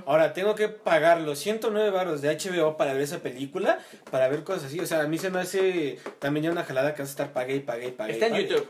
[0.07, 3.81] Ahora, tengo que pagar los 109 baros de HBO para ver esa película,
[4.11, 4.81] para ver cosas así.
[4.81, 7.33] O sea, a mí se me hace también ya una jalada que vas a estar
[7.33, 8.13] pague y pague y pague.
[8.15, 8.47] Está en pague.
[8.49, 8.69] YouTube.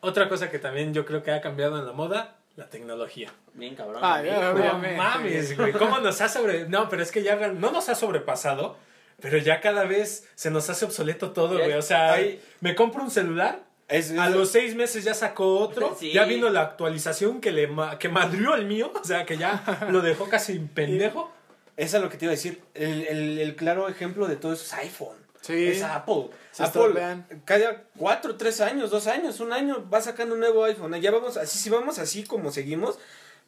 [0.00, 3.30] Otra cosa que también yo creo que ha cambiado en la moda, la tecnología.
[3.54, 4.00] Bien cabrón.
[4.02, 5.72] Ah, No mames, güey.
[5.72, 6.66] ¿Cómo nos ha sobre...
[6.68, 8.76] No, pero es que ya no nos ha sobrepasado,
[9.20, 11.74] pero ya cada vez se nos hace obsoleto todo, güey.
[11.74, 13.60] O sea, hay- me compro un celular,
[13.92, 16.12] Es- es- a los seis meses ya sacó otro, Sí.
[16.12, 19.86] ya vino la actualización que le ma- que madrió el mío, o sea, que ya
[19.90, 21.30] lo dejó casi pendejo.
[21.76, 22.62] Es a lo que te iba a decir.
[22.74, 25.16] El, el, el claro ejemplo de todo eso es iPhone.
[25.40, 25.68] Sí.
[25.68, 26.28] Es Apple.
[26.52, 27.26] Se Apple, estropean.
[27.44, 30.94] cada cuatro, tres años, dos años, un año, va sacando un nuevo iPhone.
[31.00, 32.98] Ya vamos, así, si vamos así como seguimos,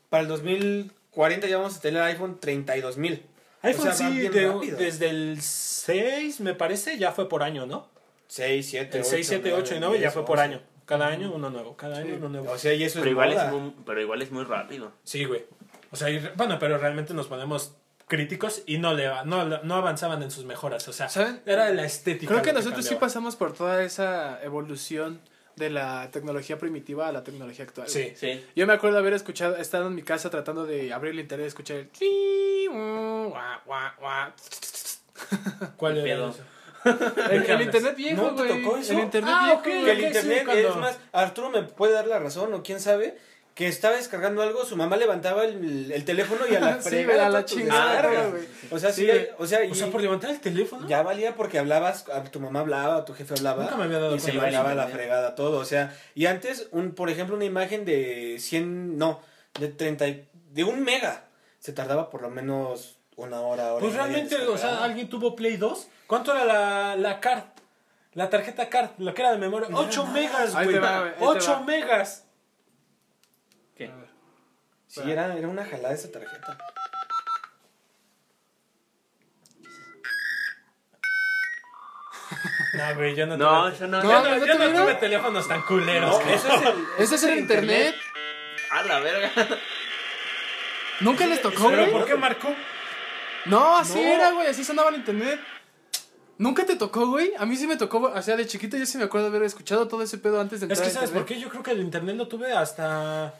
[0.09, 3.25] para el 2040 ya vamos a tener iPhone 32 mil.
[3.63, 7.89] iPhone O sea, sí, de- desde el 6, me parece, ya fue por año, ¿no?
[8.29, 10.61] 6, 7, El 6, 7, 8 y 9 ya fue por año.
[10.87, 12.53] Cada año uno nuevo, cada año uno nuevo.
[12.53, 13.47] O sea, y eso Pero es igual moda.
[13.47, 14.93] es, muy, pero igual es muy rápido.
[15.03, 15.45] Sí, güey.
[15.91, 20.23] O sea, y bueno, pero realmente nos ponemos críticos y no le no, no avanzaban
[20.23, 20.87] en sus mejoras.
[20.89, 21.41] O sea, ¿Saben?
[21.47, 22.31] era la estética.
[22.31, 25.21] Creo que nosotros sí pasamos por toda esa evolución
[25.57, 27.89] de la tecnología primitiva a la tecnología actual.
[27.89, 28.13] Sí.
[28.17, 28.45] Sí.
[28.57, 31.49] Yo me acuerdo haber escuchado, estado en mi casa tratando de abrir el internet y
[31.49, 31.89] escuchar el...
[35.77, 36.45] ¿Cuál ¿Qué era eso?
[37.31, 38.93] El, el internet viejo, ¿No te tocó eso?
[38.93, 39.63] El internet Ah, viejo.
[39.63, 43.17] Que el internet, cuando- es más, Arturo me puede dar la razón, o quién sabe,
[43.55, 47.27] que estaba descargando algo, su mamá levantaba el, el teléfono y a la Sí, fregada
[47.27, 48.43] a la chingada, güey.
[48.73, 49.09] O sea, sí,
[49.39, 50.89] o sea, y O sea, por levantar el teléfono.
[50.89, 54.21] ya valía porque hablabas, tu mamá hablaba, tu jefe hablaba, Nunca me había dado y
[54.21, 58.37] se mandaba la fregada todo, o sea, y antes, un por ejemplo, una imagen de
[58.41, 59.21] 100, no,
[59.61, 61.25] de 30, y- de un mega,
[61.61, 65.57] se tardaba por lo menos una hora, hora Pues realmente, o sea, alguien tuvo Play
[65.57, 65.89] 2.
[66.07, 67.45] ¿Cuánto era la, la card?
[68.13, 69.69] La tarjeta card, lo que era de memoria.
[69.69, 70.15] No era 8 nada.
[70.15, 70.77] megas, Ahí güey.
[70.77, 71.61] te va, güey, ahí te 8 va.
[71.61, 72.25] megas.
[73.77, 73.91] ¿Qué?
[74.87, 76.57] Sí, era, era una jalada esa tarjeta.
[82.75, 83.79] No, güey, yo no No, tuve.
[83.79, 84.03] yo no.
[84.03, 84.83] No, yo no, no, ¿no yo no tuvieron?
[84.83, 86.21] tuve teléfonos tan culeros.
[86.27, 86.85] Eso es el...
[86.99, 87.95] ¿Ese es el internet?
[88.71, 89.31] A la verga.
[91.01, 91.93] ¿Nunca les tocó, ¿Pero güey?
[91.93, 92.55] por qué marcó?
[93.47, 94.01] No, así No.
[94.07, 94.47] era, güey.
[94.49, 95.39] Así sonaba el internet.
[96.37, 97.33] ¿Nunca te tocó, güey?
[97.39, 99.87] A mí sí me tocó, o sea, de chiquito yo sí me acuerdo haber escuchado
[99.87, 101.39] todo ese pedo antes de Es entrar que, a ¿sabes por qué?
[101.39, 103.35] Yo creo que el internet lo tuve hasta.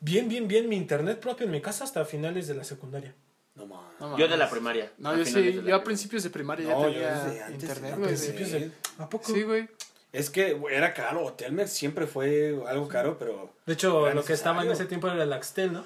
[0.00, 0.68] Bien, bien, bien.
[0.68, 3.14] Mi internet propio en mi casa hasta finales de la secundaria.
[3.54, 3.66] No.
[4.00, 4.90] No, Yo de la primaria.
[4.96, 7.62] No, a yo sí, yo a principios de primaria No, ya yo tenía desde antes,
[7.62, 8.08] internet, a güey.
[8.08, 9.30] principios de- de- ¿A poco?
[9.30, 9.68] Sí, güey.
[10.12, 14.32] Es que güey, era caro, Telmex siempre fue algo caro, pero De hecho, lo que
[14.32, 15.84] estaba en ese tiempo era el Axtel, ¿no?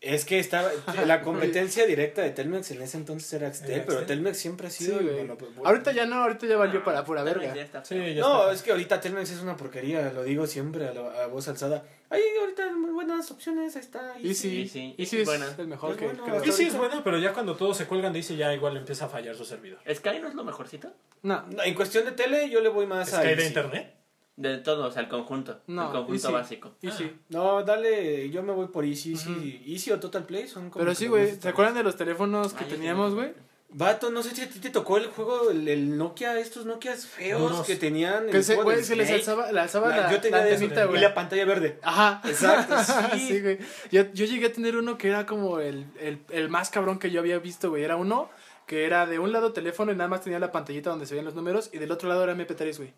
[0.00, 0.70] Es que estaba
[1.06, 4.04] la competencia directa de Telmex en ese entonces era Axtel, pero.
[4.06, 5.66] Telmex siempre ha Sí, sido el monopolio.
[5.66, 7.54] Ahorita ya no, ahorita ya valió para pura verga.
[7.54, 8.14] ya está Sí, feo.
[8.14, 8.52] ya No, está.
[8.54, 11.84] es que ahorita Telmex es una porquería, lo digo siempre a, la- a voz alzada.
[12.08, 14.14] Hay ahorita muy buenas opciones, ahí está.
[14.18, 15.46] Y sí, Y sí, sí sí, es buena.
[15.58, 15.96] el mejor Es
[16.42, 18.76] que, Y sí es bueno, pero ya cuando todos se cuelgan de dice ya igual
[18.76, 19.78] empieza a fallar su servidor.
[19.94, 20.92] ¿Sky no es lo mejorcito?
[21.22, 23.20] No, No, En cuestión de tele, yo le voy más ¿Es a.
[23.20, 23.46] hay de Easy.
[23.48, 23.94] internet?
[24.40, 25.60] De todo, o sea, el conjunto.
[25.66, 26.32] No, el conjunto Easy.
[26.32, 26.72] básico.
[26.80, 27.12] y sí.
[27.28, 30.82] No, dale, yo me voy por Easy, Easy, Easy o Total Play son como.
[30.84, 33.32] Pero sí, güey, ¿se acuerdan de los teléfonos que Ah, teníamos, güey?
[33.72, 37.06] Vato, no sé si a ti te tocó el juego, el, el Nokia, estos Nokias
[37.06, 38.28] feos que tenían.
[38.28, 40.64] Que se, güey, se les alzaba, le alzaba La- la, yo tenía la de eso,
[40.64, 41.00] antenita, y güey.
[41.00, 41.78] la pantalla verde.
[41.82, 42.20] Ajá.
[42.28, 42.74] Exacto,
[43.14, 43.20] sí.
[43.28, 43.58] sí, güey.
[43.92, 47.10] Yo, yo llegué a tener uno que era como el, el, el más cabrón que
[47.12, 47.84] yo había visto, güey.
[47.84, 48.28] Era uno
[48.66, 51.26] que era de un lado teléfono y nada más tenía la pantallita donde se veían
[51.26, 52.92] los números y del otro lado era MP3, güey.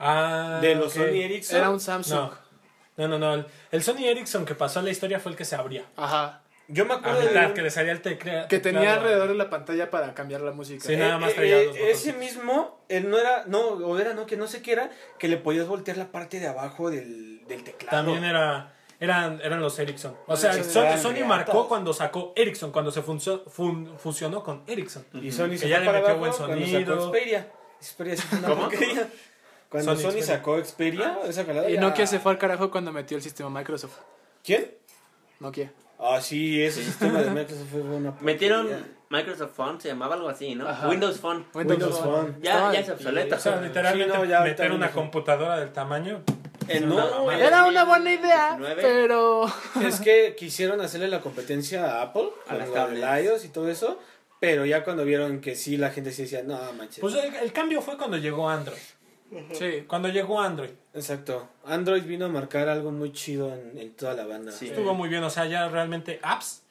[0.00, 0.92] Ah, De los.
[0.94, 1.56] Sony Ericsson.
[1.58, 2.30] Era un Samsung.
[2.96, 3.18] No, no, no.
[3.18, 3.34] no.
[3.34, 5.84] El, el Sony Ericsson que pasó a la historia fue el que se abría.
[5.96, 6.42] Ajá.
[6.68, 8.46] Yo me acuerdo de mitad, un- que le salía el teclado.
[8.48, 10.84] Que tenía alrededor de la pantalla para cambiar la música.
[10.86, 14.14] Sí, nada más Eh, traía eh, dos ese mismo, él no era, no, o era
[14.14, 17.44] no, que no sé qué era, que le podías voltear la parte de abajo del,
[17.48, 17.96] del teclado.
[17.96, 18.74] También era.
[19.00, 20.14] Eran, eran los Ericsson.
[20.26, 21.28] O sea, Sí, Sony, eran Sony reatas.
[21.28, 25.04] marcó cuando sacó Ericsson, cuando se funcio- fun- fusionó con Ericsson.
[25.14, 26.94] Y Sony Que se ya fue le metió buen sonido.
[26.94, 27.48] sacó Xperia.
[27.80, 29.08] Xperia porquería.
[29.70, 30.26] Cuando Sony Xperia.
[30.26, 33.48] sacó Xperia, esa calada Y ya- Nokia se fue al carajo cuando metió el sistema
[33.50, 33.96] Microsoft.
[34.44, 34.70] ¿Quién?
[35.38, 35.72] Nokia.
[35.98, 38.20] Ah, sí, ese sistema de Microsoft fue una porquería.
[38.32, 40.66] Metieron Microsoft Phone, se llamaba algo así, ¿no?
[40.68, 40.88] Ajá.
[40.88, 41.46] Windows Phone.
[41.54, 42.36] Windows Phone.
[42.42, 43.36] Ya, ya es obsoleto.
[43.36, 46.22] O sea, literalmente Sí, no, ya ahorita meter una computadora del tamaño.
[46.68, 47.30] Eh, no.
[47.32, 48.82] Era una buena idea, 19.
[48.82, 49.46] pero...
[49.84, 53.24] es que quisieron hacerle la competencia a Apple A las tablets.
[53.24, 53.98] iOS y todo eso,
[54.38, 57.00] pero ya cuando vieron que sí, la gente sí decía, no, manches.
[57.00, 58.78] Pues el, el cambio fue cuando llegó Android.
[59.52, 59.84] Sí.
[59.86, 60.70] Cuando llegó Android.
[60.94, 61.48] Exacto.
[61.64, 64.52] Android vino a marcar algo muy chido en, en toda la banda.
[64.52, 64.68] Sí.
[64.68, 65.22] Estuvo muy bien.
[65.22, 66.62] O sea, ya realmente apps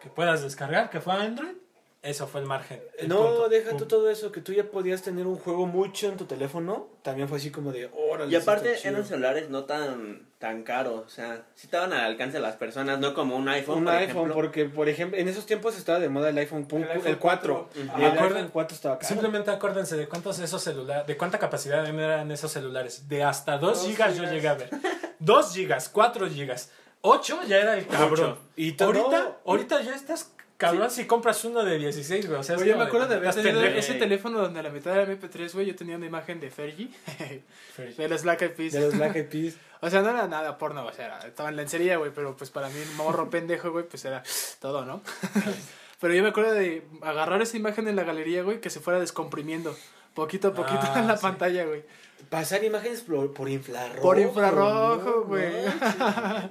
[0.00, 1.56] que puedas descargar, que fue Android.
[2.00, 2.80] Eso fue el margen.
[2.96, 3.48] el No, punto.
[3.48, 6.86] deja tú todo eso, que tú ya podías tener un juego mucho en tu teléfono.
[7.02, 8.30] También fue así como de, órale.
[8.32, 9.04] Y aparte eran chido".
[9.04, 13.12] celulares no tan tan caros, o sea, sí estaban al alcance de las personas, no
[13.12, 14.34] como un iPhone, Un por iPhone, ejemplo.
[14.34, 17.68] porque por ejemplo, en esos tiempos estaba de moda el iPhone, El el, iPhone 4.
[17.72, 17.72] 4.
[17.74, 19.08] Y el Acuerden- iPhone 4 estaba caro.
[19.08, 23.08] Simplemente acuérdense de cuántos esos celulares, de cuánta capacidad eran esos celulares.
[23.08, 24.70] De hasta 2 Dos gigas yo llegué a ver.
[25.18, 26.70] 2 gigas, 4 gigas.
[27.00, 28.30] 8 ya era el cabrón.
[28.32, 28.38] Ocho.
[28.54, 32.40] Y to- ahorita, no, ahorita ya estás cabrón si compras uno de 16, güey.
[32.40, 33.78] O sea, Oye, me acuerdo de haber tenido pendejo.
[33.78, 35.66] ese teléfono donde a la mitad era MP3, güey.
[35.66, 36.90] Yo tenía una imagen de Fergie,
[37.96, 38.72] de los Black Eyed Peas.
[38.74, 39.54] De los Black Eyed Peas.
[39.80, 42.50] O sea, no era nada porno, o sea, era- estaba en lencería, güey, pero pues
[42.50, 44.24] para mí, morro pendejo, güey, pues era
[44.60, 45.02] todo, ¿no?
[46.00, 48.98] pero yo me acuerdo de agarrar esa imagen en la galería, güey, que se fuera
[48.98, 49.76] descomprimiendo,
[50.14, 51.22] poquito a poquito Ah, en la sí.
[51.22, 51.84] pantalla, güey.
[52.28, 54.02] Pasar imágenes por, por infrarrojo.
[54.02, 55.52] Por infrarrojo, no güey.
[55.66, 56.50] manches.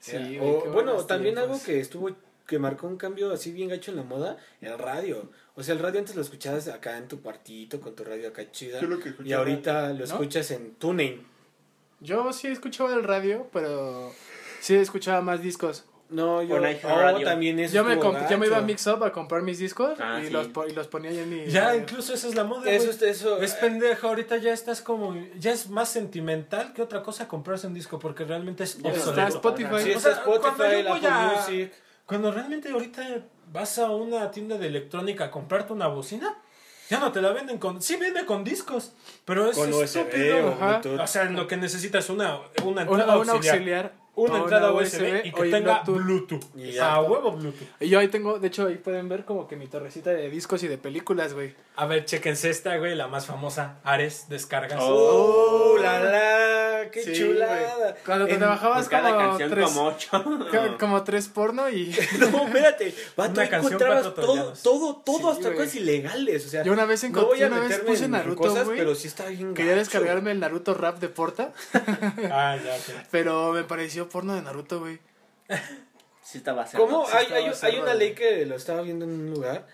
[0.00, 1.54] Sí, güey, o, bueno, también tiempos.
[1.56, 2.10] algo que estuvo
[2.50, 5.30] que marcó un cambio así bien gacho en la moda, el radio.
[5.54, 8.50] O sea, el radio antes lo escuchabas acá en tu partito con tu radio acá
[8.50, 8.80] chida.
[8.80, 10.04] Yo lo que Y ahorita lo ¿No?
[10.04, 11.24] escuchas en TuneIn.
[12.00, 14.12] Yo sí escuchaba el radio, pero
[14.60, 15.84] sí escuchaba más discos.
[16.08, 18.62] No, yo oh, también eso Yo me, yo me iba a.
[18.62, 20.32] Mix Up a comprar mis discos Ah, y, sí.
[20.32, 21.46] los, po- y los ponía ahí en mi...
[21.46, 21.82] Ya, radio.
[21.82, 25.14] incluso esa es la moda, Eso, es- eso Es pendejo, ahorita ya estás como.
[25.38, 29.10] Ya es más sentimental que otra cosa comprarse un disco porque realmente es Ya obsoleto.
[29.20, 29.68] está Spotify.
[29.84, 31.72] Sí, O está Spotify, yo el voy Apple a- Music.
[32.10, 36.36] Cuando realmente ahorita vas a una tienda de electrónica a comprarte una bocina,
[36.90, 37.80] ya no te la venden con.
[37.80, 38.92] Sí, vende con discos,
[39.24, 40.48] pero es Con USB estúpido.
[40.48, 40.78] o Ajá.
[40.80, 41.00] Bluetooth.
[41.00, 43.54] O sea, lo que necesitas es una, una Una, entrada una auxiliar.
[43.54, 44.00] auxiliar.
[44.16, 46.52] Una o entrada una USB, y que o tenga Bluetooth.
[46.52, 46.80] Bluetooth.
[46.82, 47.68] A huevo Bluetooth.
[47.78, 50.64] Y yo ahí tengo, de hecho, ahí pueden ver como que mi torrecita de discos
[50.64, 51.54] y de películas, güey.
[51.76, 53.78] A ver, chequense esta, güey, la más famosa.
[53.84, 54.80] Ares, descargas.
[54.82, 56.69] ¡Oh, la la!
[56.88, 57.96] ¡Qué Sí, chulada!
[58.06, 60.24] Cuando te bajabas cada como canción tres, como ocho.
[60.78, 62.94] como tres porno y No, espérate.
[63.16, 66.46] Vato, encontrabas todo, todo, todo, Sí, hasta cosas ilegales.
[66.46, 68.64] O sea, yo una vez no encontré, voy a una vez puse en Naruto, cosas,
[68.64, 68.78] güey.
[68.78, 69.80] pero sí está bien Quería gacho.
[69.80, 71.52] descargarme el Naruto rap de Porta,
[72.30, 72.76] Ah, ya,
[73.10, 74.98] pero me pareció porno de Naruto, güey.
[76.22, 76.86] Sí estaba cerdo.
[76.86, 77.06] ¿Cómo?
[77.06, 79.66] Sí Hay, estaba hay, hay cerdo, una ley que lo estaba viendo en un lugar.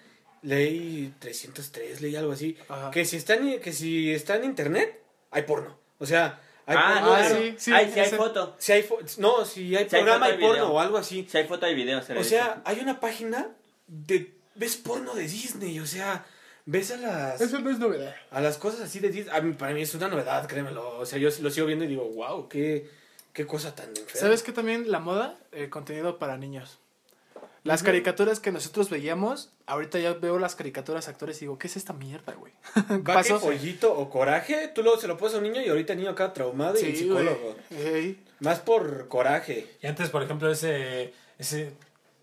[0.43, 2.57] Ley 303, ley algo así.
[2.69, 2.91] Ajá.
[2.91, 5.77] Que si, está en, que si está en internet, hay porno.
[5.99, 7.13] O sea, hay Ah, porno.
[7.15, 7.73] Ah, de- sí, sí.
[7.73, 8.55] Ay, sí hay foto.
[8.59, 10.73] Si hay fo- no, si hay Si hay programa, foto, hay hay porno video.
[10.75, 11.27] o algo así.
[11.31, 12.31] Si hay foto y video, se O dice.
[12.31, 13.49] sea, hay una página
[13.87, 14.33] de.
[14.55, 15.79] ¿Ves porno de Disney?
[15.81, 16.25] O sea,
[16.65, 17.41] ves a las.
[17.41, 18.15] Eso no es novedad.
[18.31, 19.37] A las cosas así de Disney.
[19.37, 20.99] A mí, para mí es una novedad, créemelo.
[20.99, 22.91] O sea, yo lo sigo viendo y digo, wow, qué,
[23.33, 24.15] qué cosa tan enferma.
[24.21, 25.39] ¿Sabes qué también la moda?
[25.53, 26.79] El contenido para niños.
[27.67, 31.77] Las caricaturas que nosotros veíamos, ahorita ya veo las caricaturas actores y digo, ¿qué es
[31.77, 32.53] esta mierda, güey?
[33.05, 33.41] Pasó?
[33.41, 36.11] pollito o coraje, tú lo, se lo pones a un niño y ahorita el niño
[36.11, 37.57] acá traumado y el psicólogo.
[38.41, 39.67] Más por coraje.
[39.83, 41.73] Y antes, por ejemplo, ese, ese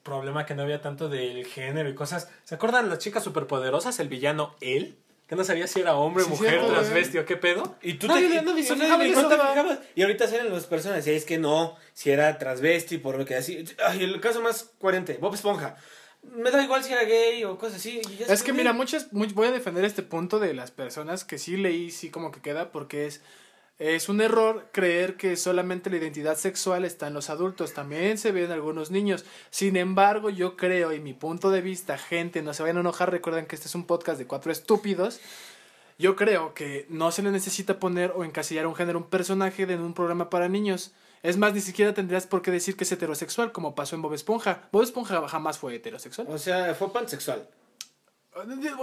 [0.03, 2.29] problema que no había tanto del género y cosas.
[2.43, 3.99] ¿Se acuerdan las chicas superpoderosas?
[3.99, 4.97] El villano, él.
[5.33, 6.59] Que no sabía si era hombre, Sí, mujer,
[7.19, 7.75] o qué pedo.
[7.81, 9.79] Y tú Nadie- te, nadie en no te fijabas.
[9.95, 13.35] Y ahorita salen las personas y es que no, si era transvesti, por lo que
[13.35, 13.63] así.
[13.83, 15.75] Ay, el caso más coherente, Bob Esponja.
[16.21, 17.99] Me da igual si era gay o cosas así.
[18.07, 21.25] y ya Es que mira, muchas, much- voy a defender este punto de las personas
[21.25, 23.21] que sí leí, sí como que queda, porque es
[23.83, 28.31] es un error creer que solamente la identidad sexual está en los adultos, también se
[28.31, 29.25] ve en algunos niños.
[29.49, 33.11] Sin embargo, yo creo, y mi punto de vista, gente, no se vayan a enojar,
[33.11, 35.19] recuerden que este es un podcast de cuatro estúpidos.
[35.99, 39.75] Yo creo que no se le necesita poner o encasillar un género, un personaje de
[39.75, 40.93] un programa para niños.
[41.21, 44.13] Es más, ni siquiera tendrías por qué decir que es heterosexual, como pasó en Bob
[44.13, 44.69] Esponja.
[44.71, 46.27] Bob Esponja jamás fue heterosexual.
[46.29, 47.47] O sea, fue pansexual.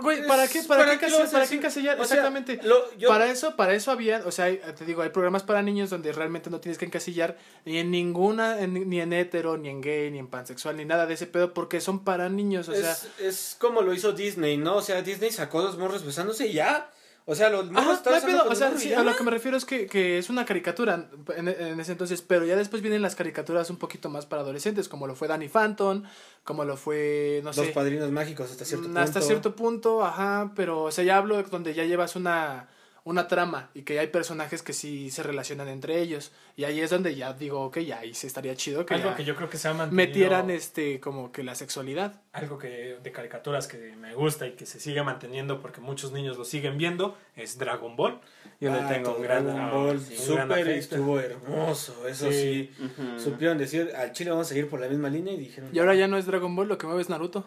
[0.00, 2.00] Güey, ¿para qué, para, ¿para qué, para encasillar?
[2.00, 2.60] O sea, Exactamente.
[2.62, 5.90] lo- yo- Para eso, para eso había, o sea, te digo, hay programas para niños
[5.90, 9.80] donde realmente no tienes que encasillar ni en ninguna, en- ni en hetero, ni en
[9.80, 12.92] gay, ni en pansexual, ni nada de ese pedo, porque son para niños, o sea.
[12.92, 14.76] es, es como lo hizo Disney, ¿no?
[14.76, 16.90] O sea, Disney sacó dos morros besándose y ya.
[17.30, 19.86] O sea, los pedo, con o sea, sí, a lo que me refiero es que,
[19.86, 23.76] que es una caricatura en, en ese entonces, pero ya después vienen las caricaturas un
[23.76, 26.02] poquito más para adolescentes, como lo fue Danny Phantom,
[26.42, 29.00] como lo fue, no Los sé, padrinos mágicos hasta cierto punto.
[29.00, 32.68] Hasta cierto punto, ajá, pero o sea, ya hablo donde ya llevas una,
[33.04, 36.32] una trama y que hay personajes que sí se relacionan entre ellos.
[36.56, 39.24] Y ahí es donde ya digo, ok, ya ahí sí estaría chido que, Algo que
[39.24, 39.96] yo creo que se ha mantenido.
[40.06, 42.20] metieran este como que la sexualidad.
[42.32, 46.36] Algo que de caricaturas que me gusta y que se sigue manteniendo porque muchos niños
[46.36, 48.20] lo siguen viendo es Dragon Ball.
[48.60, 50.70] Yo le Ah, tengo un gran, Dragon Ball, sí, gran afecto.
[50.70, 52.70] estuvo hermoso, eso sí.
[53.16, 55.70] Supieron decir, al Chile vamos a seguir por la misma línea y dijeron...
[55.72, 57.46] Y ahora ya no es Dragon Ball, lo que mueve es Naruto.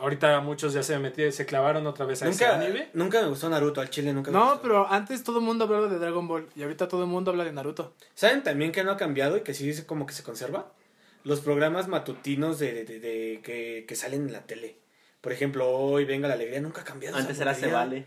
[0.00, 2.88] Ahorita muchos ya se metieron, se clavaron otra vez a ese Nunca, anime.
[2.94, 4.62] nunca me gustó Naruto, al Chile nunca me No, gustó.
[4.62, 7.44] pero antes todo el mundo hablaba de Dragon Ball y ahorita todo el mundo habla
[7.44, 7.94] de Naruto.
[8.14, 10.70] ¿Saben también que no ha cambiado y que sí dice como que se conserva?
[11.24, 14.76] Los programas matutinos de, de- de- que, que salen en la tele.
[15.20, 17.16] Por ejemplo, hoy Venga la Alegría, nunca ha cambiado.
[17.16, 17.66] Antes era Se.
[17.66, 18.04] Vale.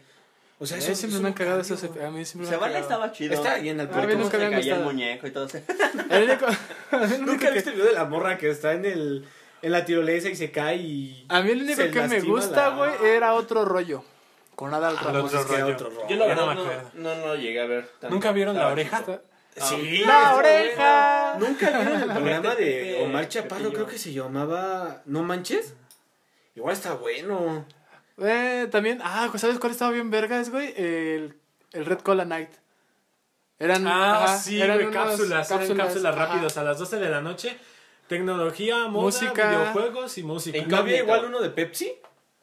[0.60, 1.84] O sea, A eso mí siempre eso me han cagado esos...
[1.84, 3.34] A mí siempre me Se han Vale estaba chido.
[3.34, 4.18] Está bien al A mí puerto.
[4.18, 5.48] nunca me el muñeco y todo.
[6.10, 6.30] El
[7.12, 9.26] el Nunca viste el video de la morra que está en el
[9.62, 12.76] en la tirolesa y se cae y A mí el único que me gusta, la-
[12.76, 14.04] güey, era otro rollo.
[14.56, 15.26] Con Adal Ah, Ramos.
[15.34, 15.76] otro es que era rollo.
[15.76, 16.08] otro rollo.
[16.08, 17.88] Yo la no verdad no, no, no llegué a ver.
[18.00, 18.10] tanto.
[18.10, 19.22] ¿Nunca vieron La Estaba Oreja?
[19.56, 21.34] Sí, ¡La está oreja!
[21.38, 21.48] bueno.
[21.50, 25.74] Nunca vieron el programa de Omar Chaparro, creo que se llamaba No manches.
[26.56, 27.66] Igual está bueno.
[28.18, 30.74] Eh, también, ah, ¿sabes cuál estaba bien vergas, güey?
[30.78, 31.38] El,
[31.74, 32.50] el Red Cola Night.
[33.60, 37.22] Eran, Ah, ajá, sí, eran güey, cápsulas, eran cápsulas rápidas a las 12 de la
[37.22, 37.58] noche.
[38.16, 39.50] Tecnología, moda, Música.
[39.50, 40.58] videojuegos y música.
[40.68, 41.94] ¿No había igual uno de Pepsi?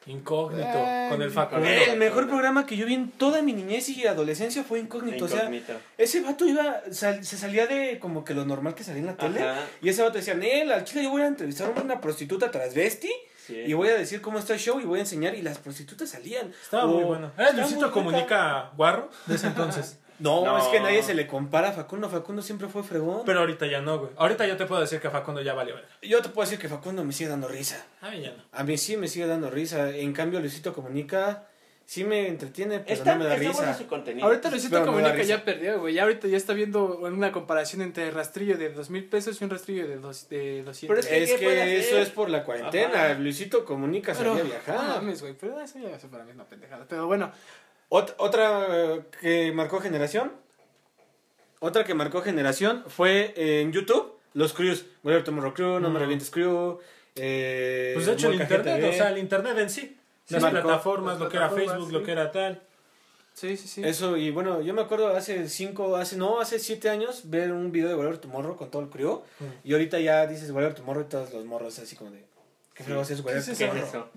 [0.07, 1.63] Incógnito, Eh, con el Facundo.
[1.69, 1.91] Incógnito.
[1.91, 5.25] El mejor programa que yo vi en toda mi niñez y adolescencia fue Incógnito.
[5.25, 5.47] O sea,
[5.99, 9.15] ese vato iba, sal- se salía de como que lo normal que salía en la
[9.15, 9.41] tele.
[9.43, 9.59] Ajá.
[9.83, 13.11] Y ese vato decía, Nel, al chile yo voy a entrevistar a una prostituta transvesti.
[13.45, 13.55] Sí.
[13.67, 15.35] Y voy a decir cómo está el show y voy a enseñar.
[15.35, 16.51] Y las prostitutas salían.
[16.63, 17.31] Estaba muy bueno.
[17.37, 19.99] Era Estaba Luisito Comunica Guarro de ese entonces.
[20.19, 20.57] No, No.
[20.57, 22.09] es que nadie se le compara a Facundo.
[22.09, 23.23] Facundo siempre fue fregón.
[23.25, 24.11] Pero ahorita ya no, güey.
[24.17, 25.89] Ahorita yo te puedo decir que Facundo ya valió verga.
[26.01, 27.85] Yo te puedo decir que Facundo me sigue dando risa.
[28.01, 28.43] A mí ya no.
[28.51, 29.89] A mí sí me sigue dando risa.
[29.95, 31.45] En cambio, Luisito Comunica
[31.85, 33.73] sí me entretiene, pero Está, no me da está risa.
[33.75, 34.27] su contenido.
[34.27, 35.95] Ahorita Luisito Pero no Comunica ya perdió, güey.
[35.95, 39.49] Ya ahorita ya está viendo una comparación entre rastrillo de dos mil pesos y un
[39.49, 40.87] rastrillo de, dos, de 200.
[40.87, 43.05] Pero es que- Es ¿qué puede que eso es por la cuarentena.
[43.05, 43.13] Ajá.
[43.15, 44.77] Luisito Comunica sabía No viajar.
[44.87, 46.85] mames, güey, pero eso ya eso para mí es una pendejada.
[46.87, 47.31] Pero bueno,
[47.89, 50.31] Ot- otra que marcó generación.
[51.59, 54.13] Otra que marcó generación fue en YouTube.
[54.33, 54.85] Los crews.
[55.03, 55.99] Whatever Tomorrow Crew, No Me.
[55.99, 56.79] Revientes Crew.
[57.15, 58.89] Eh, Pues de hecho el internet, TV.
[58.89, 59.97] o sea, el internet en sí.
[60.25, 60.61] Sí, las marcó.
[60.67, 61.91] plataformas, Las lo que era Facebook, sí.
[61.93, 62.61] lo que era tal.
[63.33, 63.81] sí, sí, sí.
[63.83, 67.71] Eso, y bueno, yo me acuerdo hace cinco, hace, no, hace siete años ver un
[67.71, 69.23] video de Whatever Tomorrow con todo el crew.
[69.39, 69.45] Mm.
[69.67, 72.23] Y ahorita ya dices Whatever Tomorrow y todos los morros así como de.
[72.75, 73.83] ¿Qué feo es ¿Qué es ¿Qué es Tomorrow?
[73.83, 74.09] eso?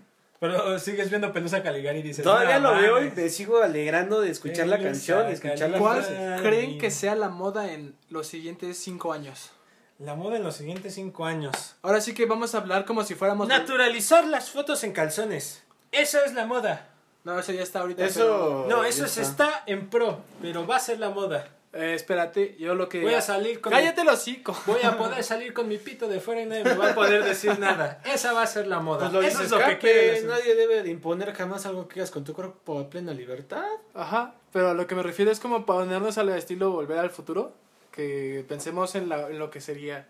[0.42, 2.24] Pero sigues viendo Pelusa Caligari y dices.
[2.24, 3.16] Todavía "No lo veo y mames".
[3.16, 7.14] me sigo alegrando de escuchar la Pelusa canción y escuchar la ¿Cuál creen que sea
[7.14, 9.52] la moda en los siguientes cinco años?
[10.00, 11.76] La moda en los siguientes cinco años.
[11.82, 13.46] Ahora sí que vamos a hablar como si fuéramos...
[13.46, 15.62] Naturalizar las fotos en calzones.
[15.92, 16.88] Esa es la moda.
[17.22, 18.04] No, eso ya está ahorita.
[18.04, 18.66] Eso.
[18.68, 21.46] No, ya eso se está en pro, pero va a ser la moda.
[21.72, 23.00] Eh, espérate, yo lo que...
[23.02, 24.54] Voy a salir con Cállate el hocico.
[24.66, 27.24] Voy a poder salir con mi pito de fuera y nadie me va a poder
[27.24, 28.00] decir nada.
[28.04, 29.00] Esa va a ser la moda.
[29.10, 31.88] Pues lo Eso es lo que Cape, quiere la- nadie debe de imponer jamás algo
[31.88, 33.64] que hagas con tu cuerpo a plena libertad.
[33.94, 37.54] Ajá, pero a lo que me refiero es como ponernos al estilo Volver al Futuro,
[37.90, 40.06] que pensemos en, la- en lo que sería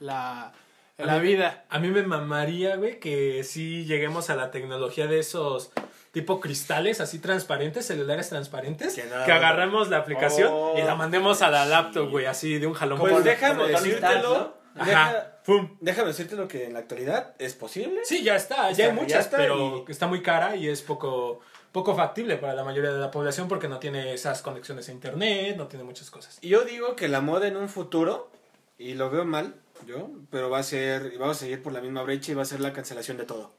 [0.00, 0.52] la, A
[0.98, 1.64] la mí- vida.
[1.68, 5.70] A mí me mamaría, güey, que sí lleguemos a la tecnología de esos
[6.14, 11.50] tipo cristales así transparentes, celulares transparentes, Que agarremos la aplicación Oh, y la mandemos a
[11.50, 12.98] la laptop, güey, así de un jalón.
[12.98, 14.56] Pues déjame decírtelo.
[14.76, 15.76] Ajá, pum.
[15.80, 18.00] déjame decirte lo que en la actualidad es posible.
[18.04, 20.80] Sí, ya está, ya hay ya muchas, está, pero y- está muy cara y es
[20.82, 21.40] poco
[21.70, 25.56] poco factible para la mayoría de la población porque no tiene esas conexiones a internet,
[25.56, 26.38] no tiene muchas cosas.
[26.40, 28.30] Y Yo digo que la moda en un futuro,
[28.78, 29.54] y lo veo mal,
[29.86, 32.42] yo, pero va a ser, y vamos a seguir por la misma brecha y va
[32.42, 33.52] a ser la cancelación de todo.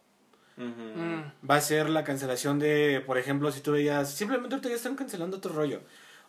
[0.57, 1.47] Mm.
[1.49, 4.95] Va a ser la cancelación de, por ejemplo, si tú veías, simplemente ahorita ya están
[4.95, 5.81] cancelando otro rollo.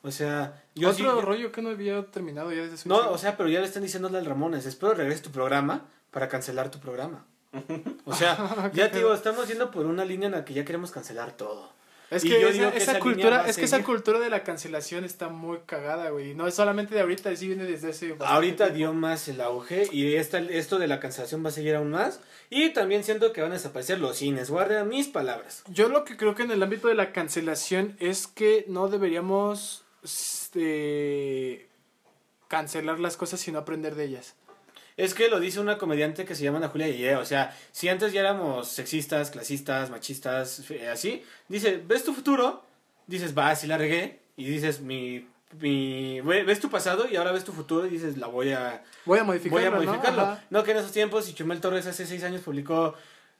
[0.03, 3.49] O sea, yo Otro rollo que no había terminado ya desde No, o sea, pero
[3.49, 7.25] ya le están diciendo al Ramones, espero regrese tu programa para cancelar tu programa.
[8.05, 10.93] O sea, ya te digo, estamos yendo por una línea en la que ya queremos
[10.93, 11.73] cancelar todo.
[12.09, 16.11] Es que, esa, que cultura, es que esa cultura de la cancelación está muy cagada,
[16.11, 16.35] güey.
[16.35, 18.77] No es solamente de ahorita, sí viene desde bastante Ahorita tiempo.
[18.77, 22.21] dio más el auge y esta, esto de la cancelación va a seguir aún más.
[22.49, 24.51] Y también siento que van a desaparecer los cines.
[24.51, 25.65] Guarden mis palabras.
[25.69, 29.85] Yo lo que creo que en el ámbito de la cancelación es que no deberíamos
[30.05, 31.69] este,
[32.47, 34.37] cancelar las cosas sino aprender de ellas.
[34.97, 37.17] Es que lo dice una comediante que se llama Ana Julia Yeye.
[37.17, 42.65] O sea, si antes ya éramos sexistas, clasistas, machistas, eh, así, dice, ¿ves tu futuro?
[43.07, 44.21] Dices, va, sí la regué.
[44.39, 45.27] Y dices, mi,
[45.61, 48.83] mi, ve- ves tu pasado y ahora ves tu futuro y dices, la voy a,
[49.05, 50.39] Voy a modificarlo, voy a modificarlo.
[50.51, 50.63] ¿no?
[50.65, 52.95] que en esos tiempos, y Chumel Torres hace seis años publicó,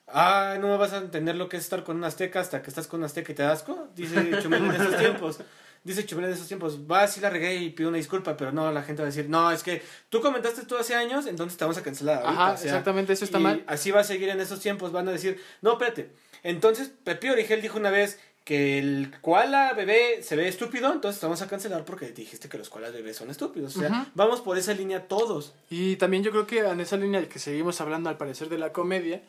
[0.09, 2.69] ah, no me vas a entender lo que es estar con un azteca hasta que
[2.71, 3.89] estás con un azteca y te da asco.
[3.97, 5.39] Dice Chumel en esos tiempos.
[5.87, 8.73] Dice Chumel en esos tiempos, va, sí la regué y pido una disculpa, pero no,
[8.73, 11.63] la gente va a decir, no, es que tú comentaste tú hace años, entonces te
[11.63, 12.33] vamos a cancelar ahorita.
[12.33, 13.65] Ajá, o sea, exactamente, eso está y mal.
[13.69, 16.11] Así va a seguir en estos tiempos, van a decir, no, espérate.
[16.43, 21.27] Entonces, Pepillo Origel dijo una vez que el koala bebé se ve estúpido, entonces te
[21.27, 23.77] vamos a cancelar porque dijiste que los koalas bebés son estúpidos.
[23.77, 25.55] O sea, vamos por esa línea todos.
[25.71, 28.73] Y también yo creo que en esa línea que seguimos hablando al parecer de la
[28.73, 29.23] comedia,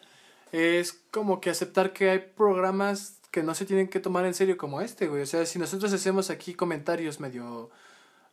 [0.52, 4.58] es como que aceptar que hay programas que no se tienen que tomar en serio
[4.58, 5.22] como este, güey.
[5.22, 7.70] O sea, si nosotros hacemos aquí comentarios medio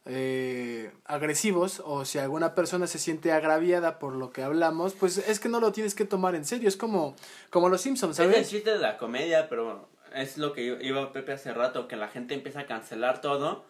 [0.07, 5.41] eh, agresivos o si alguna persona se siente agraviada por lo que hablamos, pues es
[5.41, 6.71] que no lo tienes que tomar en serio.
[6.71, 7.17] Es como,
[7.51, 8.49] como los Simpsons, Es el ¿sabes?
[8.49, 12.33] chiste de la comedia, pero es lo que iba Pepe hace rato, que la gente
[12.33, 13.67] empieza a cancelar todo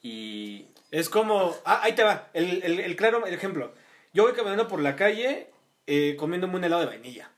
[0.00, 0.68] y...
[0.90, 3.74] Es como, ah, ahí te va, el, el, el claro ejemplo.
[4.14, 5.50] Yo voy caminando por la calle
[5.86, 7.30] eh, comiéndome un helado de vainilla.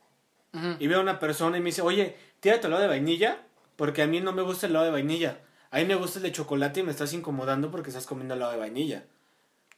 [0.52, 0.76] Ujú.
[0.78, 3.38] Y veo a una persona y me dice, oye, tírate el helado de vainilla,
[3.76, 5.38] porque a mí no me gusta el helado de vainilla.
[5.70, 8.52] A mí me gusta el de chocolate y me estás incomodando porque estás comiendo helado
[8.52, 9.04] de vainilla.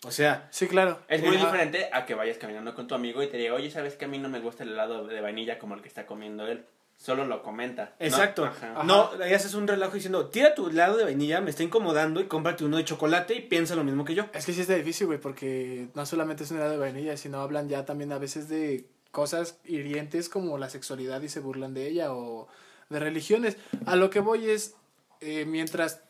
[0.04, 1.00] O sea, Sí, claro.
[1.06, 1.46] Es muy Ajá.
[1.46, 4.08] diferente a que vayas caminando con tu amigo y te diga, oye, ¿sabes que a
[4.08, 6.64] mí no me gusta el helado de vainilla como el que está comiendo él?
[6.96, 7.94] Solo lo comenta.
[7.98, 8.06] ¿no?
[8.06, 8.44] exacto.
[8.44, 8.82] Ajá.
[8.84, 12.24] No, ahí haces un relajo diciendo, tira tu helado de vainilla, me está incomodando y
[12.24, 14.26] cómprate uno de chocolate y piensa lo mismo que yo.
[14.32, 17.40] Es que sí está difícil, güey, porque no solamente es un helado de vainilla, sino
[17.40, 21.86] hablan ya también a veces de cosas hirientes como la sexualidad y se burlan de
[21.86, 22.48] ella o
[22.88, 23.56] de religiones.
[23.86, 24.74] A lo que voy es,
[25.20, 26.00] eh, mientras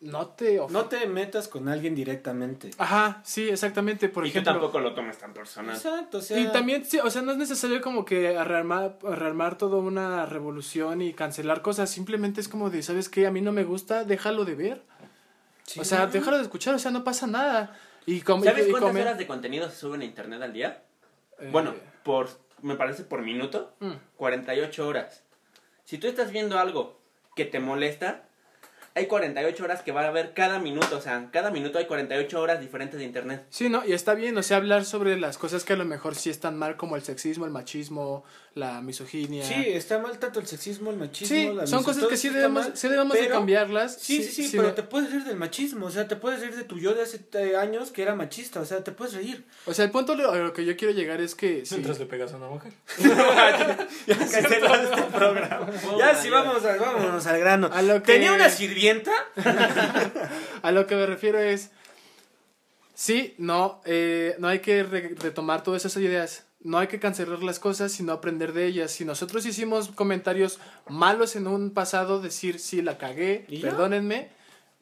[0.00, 0.58] no te...
[0.58, 2.70] of- No te metas con alguien directamente.
[2.78, 4.52] Ajá, sí, exactamente, por y ejemplo...
[4.52, 5.76] tú tampoco lo tomes tan personal.
[5.76, 6.40] Exacto, o sea.
[6.40, 11.02] Y también, sí, o sea, no es necesario como que rearmar, rearmar toda una revolución
[11.02, 11.88] y cancelar cosas.
[11.88, 13.26] Simplemente es como de, ¿sabes qué?
[13.28, 14.82] A mí no me gusta, déjalo de ver.
[15.66, 16.12] Sí, o sea, ¿no?
[16.12, 17.78] déjalo de escuchar, o sea, no pasa nada.
[18.04, 20.52] Y com- ¿Sabes y- y cuántas comer- horas de contenido se suben a internet al
[20.52, 20.82] día?
[21.38, 21.74] eh, Bueno,
[22.04, 22.28] por,
[22.60, 23.92] me parece por minuto, mm.
[24.16, 25.24] 48 horas.
[25.84, 27.00] Si tú estás viendo algo
[27.36, 28.28] que te molesta,
[28.94, 30.96] hay 48 horas que va a haber cada minuto.
[30.96, 33.44] O sea, cada minuto hay 48 horas diferentes de internet.
[33.50, 33.84] Sí, ¿no?
[33.86, 36.56] Y está bien, o sea, hablar sobre las cosas que a lo mejor sí están
[36.58, 38.24] mal, como el sexismo, el machismo,
[38.54, 39.44] la misoginia.
[39.46, 41.34] Sí, está mal tanto el sexismo, el machismo.
[41.36, 43.96] Sí, la son cosas que sí debemos, mal, sí debemos de cambiarlas.
[43.98, 46.40] Sí, sí, sí, sí, pero no- te puedes reír del machismo, o sea, te puedes
[46.40, 47.20] reír de tu yo de hace
[47.56, 49.44] años que era machista, o sea, te puedes reír.
[49.64, 51.64] O sea, el punto a lo que yo quiero llegar es que...
[51.64, 52.72] sí, Mientras le pegas a una mujer.
[54.06, 55.66] Ya cancelamos este programa.
[55.98, 57.70] Ya sí, vamos, a- vámonos al grano.
[57.72, 58.81] A lo que- Tenía una sirvienta.
[60.62, 61.70] A lo que me refiero es,
[62.94, 67.42] sí, no, eh, no hay que re- retomar todas esas ideas, no hay que cancelar
[67.42, 68.90] las cosas, sino aprender de ellas.
[68.92, 73.70] Si nosotros hicimos comentarios malos en un pasado, decir, sí, la cagué, ¿Y ya?
[73.70, 74.30] perdónenme,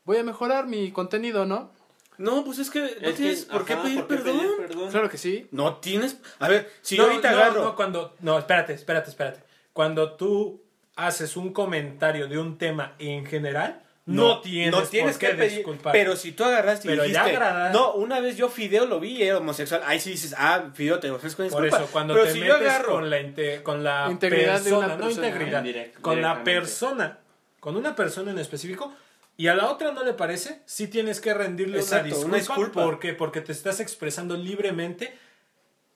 [0.05, 1.71] voy a mejorar mi contenido, ¿no?
[2.19, 4.47] No, pues es que no Es que, tienes por qué ajá, pedir perdón.
[4.59, 4.91] perdón?
[4.91, 5.49] Claro que sí.
[5.53, 6.19] No tienes.
[6.39, 7.65] A ver, si no, yo ahorita no, agarro.
[7.65, 9.41] No, cuando, no, espérate, espérate, espérate.
[9.73, 10.63] Cuando tú
[10.97, 13.83] haces un comentario de un tema en general,
[14.15, 15.93] no, tienes, no tienes por qué que pedir, disculpar.
[15.93, 17.39] Pero si tú agarraste y Pero dijiste,
[17.73, 20.99] no, una vez yo Fideo lo vi y era homosexual, ahí sí dices, ah, Fideo
[21.01, 21.77] te ofrezco Por disculpa.
[21.85, 24.87] eso, cuando pero te si yo agarro, con la, inte- con la Integridad de una
[24.97, 27.19] persona, no integridad, Direct- con la persona,
[27.61, 28.95] con una persona en específico,
[29.37, 32.61] y a la otra no le parece, sí tienes que rendirle Exacto, una una disculpa.
[32.63, 32.85] disculpa.
[32.85, 33.15] ¿Por qué?
[33.15, 35.15] Porque te estás expresando libremente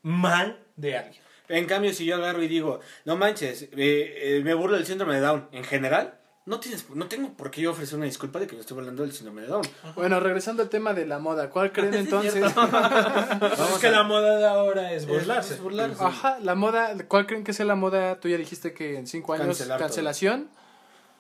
[0.03, 1.23] mal de alguien.
[1.49, 5.17] En cambio, si yo agarro y digo, no manches, eh, eh, me burlo del síndrome
[5.17, 6.15] de Down, en general,
[6.47, 9.03] no tienes, no tengo por qué yo ofrecer una disculpa de que me estoy burlando
[9.03, 9.67] del síndrome de Down.
[9.95, 12.35] Bueno, regresando al tema de la moda, ¿cuál creen entonces?
[12.45, 15.55] es que la moda de ahora es burlarse.
[15.55, 16.05] Es burlarse.
[16.05, 18.21] Ajá, la moda, ¿cuál creen que sea la moda?
[18.21, 19.87] Tú ya dijiste que en cinco años Cancelar todo.
[19.89, 20.49] cancelación.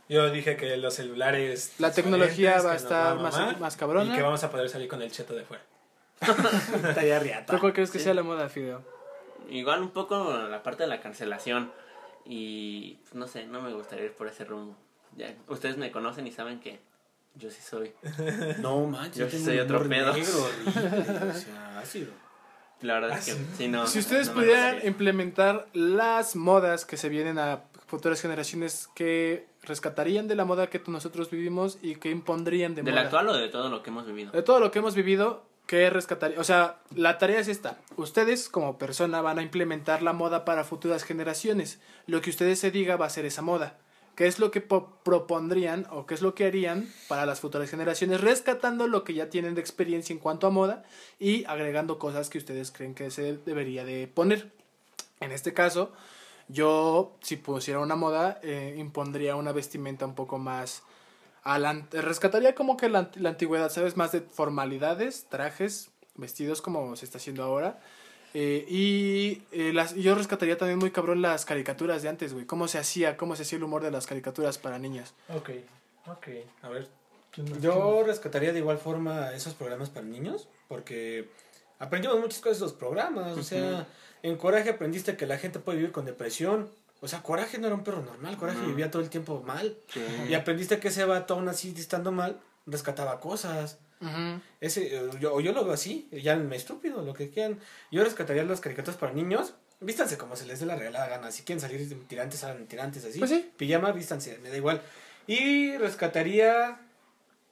[0.08, 1.72] Yo dije que los celulares.
[1.78, 4.12] La tecnología va a estar va más- más cabrona.
[4.12, 5.62] Y que vamos a poder salir con el cheto de fuera.
[6.20, 7.54] Está ya riata.
[7.54, 8.04] ¿Tú cuál crees que Sí.
[8.04, 8.82] sea la moda, Fideo?
[9.48, 11.72] Igual un poco la parte de la cancelación.
[12.26, 14.76] Y pues, no sé, no me gustaría ir por ese rumbo.
[15.16, 16.80] Ya, ustedes me conocen y saben que
[17.36, 17.92] Yo sí soy.
[18.60, 20.12] No manches, Yo tengo soy otro pedo.
[20.12, 22.12] negro, horrible, o sea, ácido.
[22.80, 23.86] La verdad es que sí, no.
[23.86, 30.28] Si ustedes no pudieran implementar las modas que se vienen a futuras generaciones, ¿qué rescatarían
[30.28, 33.04] de la moda que nosotros vivimos y qué impondrían de ¿Del moda?
[33.04, 34.32] actual o de todo lo que hemos vivido?
[34.32, 36.38] De todo lo que hemos vivido, ¿qué rescataría?
[36.38, 37.78] O sea, la tarea es esta.
[37.96, 41.80] Ustedes como persona van a implementar la moda para futuras generaciones.
[42.06, 43.78] Lo que ustedes se diga va a ser esa moda.
[44.16, 47.68] ¿Qué es lo que po- propondrían o qué es lo que harían para las futuras
[47.68, 50.84] generaciones, rescatando lo que ya tienen de experiencia en cuanto a moda
[51.18, 54.52] y agregando cosas que ustedes creen que se debería de poner?
[55.20, 55.92] En este caso,
[56.48, 60.82] yo si pusiera una moda, eh, impondría una vestimenta un poco más
[61.42, 61.58] a
[61.92, 63.96] rescataría como que la, la antigüedad, ¿sabes?
[63.96, 67.80] Más de formalidades, trajes, vestidos como se está haciendo ahora.
[68.36, 72.44] Eh, y eh, las, yo rescataría también muy cabrón las caricaturas de antes, güey.
[72.44, 75.14] Cómo se hacía, cómo se hacía el humor de las caricaturas para niñas.
[75.28, 75.50] Ok,
[76.06, 76.26] ok.
[76.62, 76.88] A ver.
[77.60, 81.28] Yo rescataría de igual forma esos programas para niños, porque
[81.78, 83.36] aprendimos muchas cosas de esos programas.
[83.36, 83.86] O sea,
[84.22, 86.70] en Coraje aprendiste que la gente puede vivir con depresión.
[87.00, 89.76] O sea, Coraje no era un perro normal, Coraje vivía todo el tiempo mal.
[89.92, 90.00] Sí.
[90.28, 93.78] Y aprendiste que ese vato, aún así estando mal, rescataba cosas.
[94.60, 97.58] Ese, eh, yo, yo lo veo así, llámenme estúpido, lo que quieran.
[97.90, 99.54] Yo rescataría las caricaturas para niños.
[99.80, 101.30] Vístanse como se les dé la regalada gana.
[101.30, 103.18] Si quieren salir tirantes, salgan tirantes así.
[103.18, 103.50] Pues sí.
[103.56, 104.80] Pijama, vístanse, me da igual.
[105.26, 106.78] Y rescataría.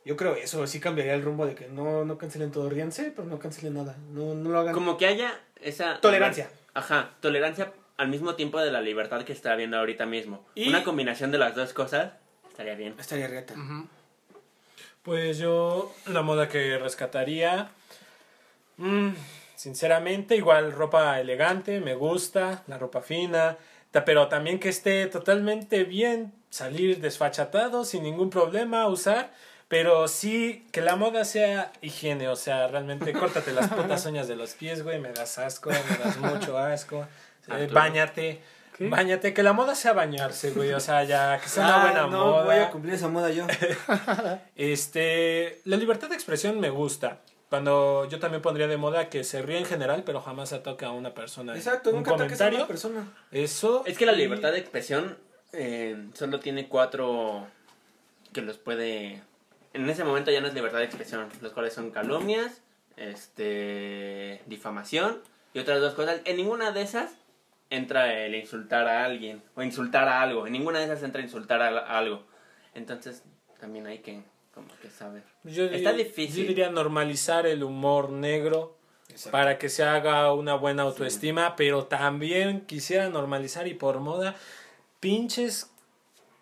[0.04, 3.28] Yo creo eso, sí cambiaría el rumbo de que no, no cancelen todo, ríanse, pero
[3.28, 3.96] no cancelen nada.
[4.10, 4.74] No, no lo hagan.
[4.74, 6.00] Como que haya esa...
[6.00, 6.50] Tolerancia.
[6.74, 10.44] Ajá, tolerancia al mismo tiempo de la libertad que está habiendo ahorita mismo.
[10.56, 12.14] Y- Una combinación de las dos cosas
[12.48, 12.96] estaría bien.
[12.98, 13.54] Estaría riata.
[13.54, 13.86] Ujú.
[15.02, 17.70] Pues yo, la moda que rescataría.
[18.76, 19.10] mm,
[19.56, 23.56] sinceramente, igual ropa elegante, me gusta, la ropa fina.
[23.90, 29.30] Pero también que esté totalmente bien, salir desfachatado sin ningún problema, usar.
[29.68, 34.36] Pero sí que la moda sea higiene, o sea, realmente córtate las putas uñas de
[34.36, 37.06] los pies, güey, me das asco, me das mucho asco.
[37.48, 37.74] Ah, Eh, tú.
[38.72, 38.88] Báñate, ¿Qué?
[38.88, 42.06] báñate, que la moda sea bañarse, güey, o sea, ya, que sea una Ah, buena
[42.06, 42.44] no moda.
[42.44, 43.46] voy a cumplir esa moda yo.
[44.56, 47.20] Este, la libertad de expresión me gusta.
[47.48, 50.86] Cuando yo también pondría de moda que se ríe en general, pero jamás se toca
[50.86, 51.54] a una persona.
[51.54, 52.58] Exacto, un nunca ataques a comentario.
[52.60, 53.12] una persona.
[53.30, 53.82] Eso.
[53.86, 55.18] Es que la y- libertad de expresión
[55.52, 57.46] eh, solo tiene cuatro
[58.32, 59.22] que los puede...
[59.74, 62.62] En ese momento ya no es libertad de expresión, los cuales son calumnias,
[62.96, 65.18] este, difamación
[65.54, 66.20] y otras dos cosas.
[66.24, 67.10] En ninguna de esas
[67.76, 70.46] entra el insultar a alguien o insultar a algo.
[70.46, 72.22] En ninguna de esas entra insultar a, algo.
[72.74, 73.22] Entonces
[73.60, 74.22] también hay que
[74.54, 75.22] como que saber.
[75.44, 76.42] Yo Está diría- difícil.
[76.44, 78.76] Yo diría normalizar el humor negro
[79.30, 84.34] para que se haga una buena autoestima, pero también quisiera normalizar y por moda,
[85.00, 85.68] pinches.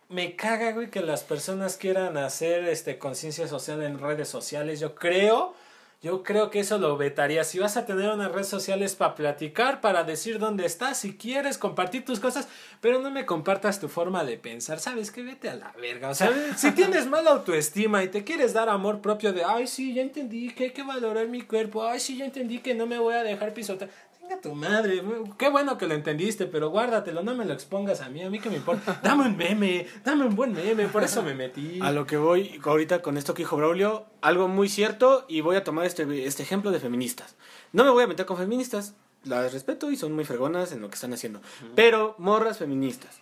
[0.08, 4.80] Me caga, güey, que las personas quieran hacer este conciencia social en redes sociales.
[4.80, 5.54] Yo creo,
[6.02, 7.44] yo creo que eso lo vetaría.
[7.44, 11.58] Si vas a tener unas redes sociales para platicar, para decir dónde estás, si quieres
[11.58, 12.48] compartir tus cosas,
[12.80, 14.80] pero no me compartas tu forma de pensar.
[14.80, 15.22] ¿Sabes qué?
[15.22, 16.08] Vete a la verga.
[16.08, 19.92] O sea, si tienes mala autoestima y te quieres dar amor propio de, ay, sí,
[19.92, 22.98] ya entendí que hay que valorar mi cuerpo, ay, sí, ya entendí que no me
[22.98, 23.90] voy a dejar pisotear.
[24.30, 25.02] Venga tu madre,
[25.38, 28.38] qué bueno que lo entendiste, pero guárdatelo, no me lo expongas a mí, a mí
[28.38, 29.00] que me importa.
[29.02, 31.80] Dame un meme, dame un buen meme, por eso me metí.
[31.82, 35.56] A lo que voy ahorita con esto que dijo Braulio, algo muy cierto y voy
[35.56, 37.34] a tomar este, este ejemplo de feministas.
[37.72, 40.88] No me voy a meter con feministas, las respeto y son muy fregonas en lo
[40.88, 41.40] que están haciendo.
[41.74, 43.18] Pero morras feministas.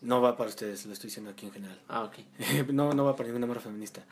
[0.00, 1.78] No va para ustedes, lo estoy diciendo aquí en general.
[1.88, 2.68] Ah, ok.
[2.72, 4.02] no, no va para ninguna morra feminista.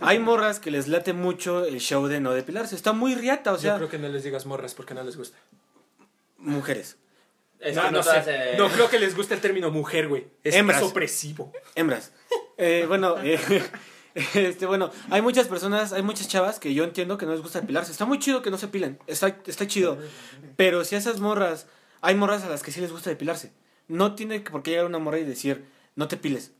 [0.00, 2.74] Hay morras que les late mucho el show de no depilarse.
[2.74, 5.16] Está muy riata, o Yo sea, creo que no les digas morras porque no les
[5.16, 5.38] gusta.
[6.44, 6.96] Mujeres.
[7.60, 8.52] Es no, que no todas, sé.
[8.52, 10.26] eh, No creo que les guste el término mujer, güey.
[10.42, 10.82] Es, Hembras.
[10.82, 11.52] es opresivo.
[11.74, 12.12] Hembras.
[12.58, 13.38] Eh, bueno, eh,
[14.34, 17.60] este, bueno, hay muchas personas, hay muchas chavas que yo entiendo que no les gusta
[17.60, 17.90] depilarse.
[17.92, 19.98] Está muy chido que no se pilen, está, está chido.
[20.56, 21.66] Pero si a esas morras,
[22.00, 23.52] hay morras a las que sí les gusta depilarse.
[23.88, 25.64] No tiene por qué llegar una morra y decir,
[25.96, 26.52] no te piles.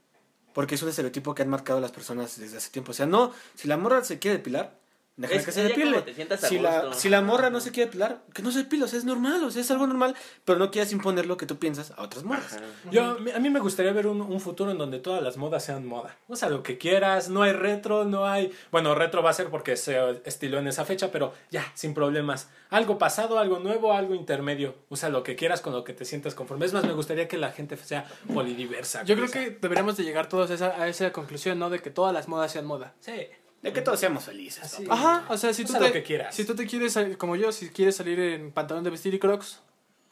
[0.52, 2.92] Porque es un estereotipo que han marcado las personas desde hace tiempo.
[2.92, 4.78] O sea, no, si la morra se quiere depilar,
[5.16, 6.04] Es que se depile.
[6.38, 8.98] Si la, si la morra no se quiere depilar, que no se depile, o sea,
[8.98, 11.92] es normal, o sea, es algo normal, pero no quieras imponer lo que tú piensas
[11.92, 12.58] a otras morras.
[12.90, 15.86] Yo, a mí me gustaría ver un, un futuro en donde todas las modas sean
[15.86, 16.16] moda.
[16.26, 18.52] Usa lo que quieras, no hay retro, no hay...
[18.72, 22.48] Bueno, retro va a ser porque se estiló en esa fecha, pero ya, sin problemas.
[22.70, 24.74] Algo pasado, algo nuevo, algo intermedio.
[24.88, 26.66] Usa lo que quieras con lo que te sientas conforme.
[26.66, 29.04] Es más, me gustaría que la gente sea polidiversa.
[29.04, 31.70] Yo creo o sea, que deberíamos de llegar todos a esa, a esa conclusión, ¿no?
[31.70, 32.94] De que todas las modas sean moda.
[32.98, 33.28] Sí.
[33.64, 34.62] De que todos seamos felices.
[34.62, 34.84] Así.
[34.88, 36.34] Ajá, o sea, si tú, te, lo que quieras.
[36.34, 39.18] si tú te quieres, salir- como yo, si quieres salir en pantalón de vestir y
[39.18, 39.60] crocs,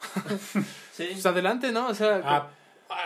[0.93, 1.09] Sí.
[1.11, 1.87] pues adelante, ¿no?
[1.87, 2.49] O sea, Ah,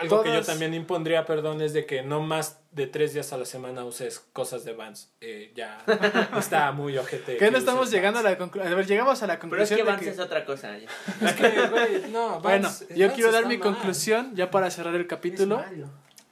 [0.00, 3.38] Algo que yo también impondría, perdón, es de que no más de tres días a
[3.38, 5.10] la semana uses cosas de Vans.
[5.20, 5.78] Eh, ya
[6.38, 7.32] está muy ojete.
[7.38, 8.70] ¿Qué que no estamos llegando a la conclusión?
[8.72, 10.10] A ver, llegamos a la Pero es conclusión que de Vans que...
[10.10, 10.76] es otra cosa.
[10.76, 10.88] ya.
[11.26, 13.72] Es que, güey, no, Bueno, Vans- yo Vans quiero dar mi mal.
[13.72, 15.56] conclusión ya para cerrar el Es capítulo.
[15.58, 15.88] malo.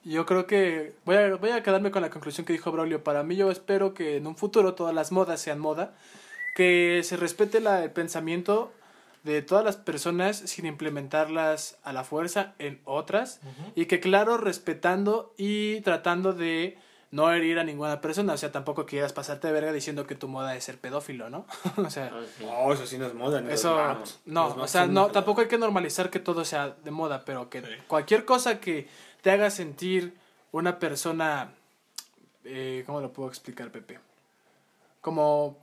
[0.09, 3.03] Yo creo que voy a, voy a quedarme con la conclusión que dijo Braulio.
[3.03, 5.95] Para mí yo espero que en un futuro todas las modas sean moda,
[6.55, 8.73] que se respete la- el pensamiento
[9.25, 13.41] de todas las personas sin implementarlas a la fuerza en otras
[13.75, 16.79] y que claro, respetando y tratando de
[17.11, 20.29] no herir a ninguna persona, o sea, tampoco quieras pasarte de verga diciendo que tu
[20.29, 21.47] moda es ser pedófilo, ¿no?
[21.77, 22.13] o sea,
[22.45, 22.67] Oh.
[22.69, 23.41] No, eso sí no es moda.
[23.41, 23.77] ni eso,
[24.27, 27.51] no, Los o sea, no, tampoco hay que normalizar que todo sea de moda, pero
[27.51, 27.69] que Sí.
[27.89, 28.89] cualquier cosa que
[29.27, 30.14] te haga sentir
[30.53, 31.53] una persona,
[32.45, 33.99] eh, ¿cómo lo puedo explicar, Pepe?
[35.01, 35.59] Como,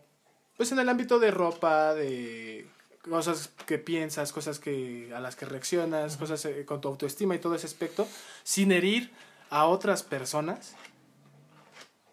[0.57, 2.67] pues en el ámbito de ropa, de
[3.09, 7.39] cosas que piensas, cosas que a las que reaccionas, cosas eh, con tu autoestima y
[7.39, 8.05] todo ese aspecto,
[8.43, 9.11] sin herir
[9.49, 10.75] a otras personas,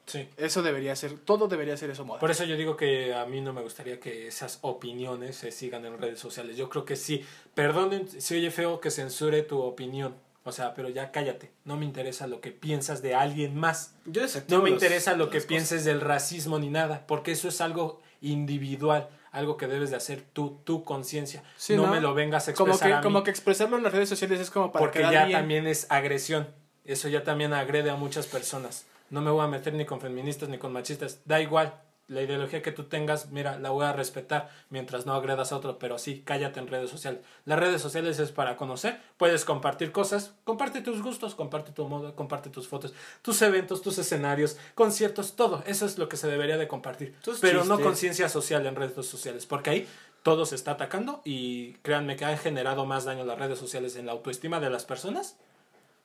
[0.07, 0.29] Sí.
[0.37, 2.21] eso debería ser, todo debería ser eso moda.
[2.21, 5.85] Por eso yo digo que a mí no me gustaría que esas opiniones se sigan
[5.85, 6.57] en redes sociales.
[6.57, 7.27] Yo creo que sí,
[7.57, 10.15] perdonen si oye feo que censure tu opinión.
[10.45, 11.53] O sea, pero ya cállate.
[11.65, 13.95] No me interesa lo que piensas de alguien más.
[14.07, 15.47] Yo No me los- interesa lo que cosas.
[15.49, 20.23] pienses del racismo ni nada, porque eso es algo individual, algo que debes de hacer
[20.33, 21.43] tú, tu conciencia.
[21.57, 21.93] Sí, no, ¿no?
[21.93, 24.09] me lo vengas a como expresar que, a mí, como que expresarlo en las redes
[24.09, 25.33] sociales es como para porque ya bien.
[25.39, 26.49] también es agresión.
[26.85, 28.87] Eso ya también agrede a muchas personas.
[29.11, 31.21] No me voy a meter ni con feministas ni con machistas.
[31.27, 31.75] Da igual.
[32.11, 35.79] La ideología que tú tengas, mira, la voy a respetar mientras no agredas a otro,
[35.79, 37.21] pero sí, cállate en redes sociales.
[37.45, 42.17] Las redes sociales es para conocer, puedes compartir cosas, comparte tus gustos, comparte tu moda,
[42.17, 45.63] comparte tus fotos, tus eventos, tus escenarios, conciertos, todo.
[45.67, 47.15] Eso es lo que se debería de compartir.
[47.23, 47.87] Tus pero no chistes.
[47.87, 49.89] conciencia social en redes sociales, porque ahí
[50.25, 54.07] todo se está atacando y créanme que han generado más daño las redes sociales en
[54.07, 55.37] la autoestima de las personas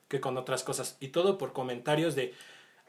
[0.07, 0.97] que con otras cosas.
[0.99, 2.33] Y todo por comentarios de,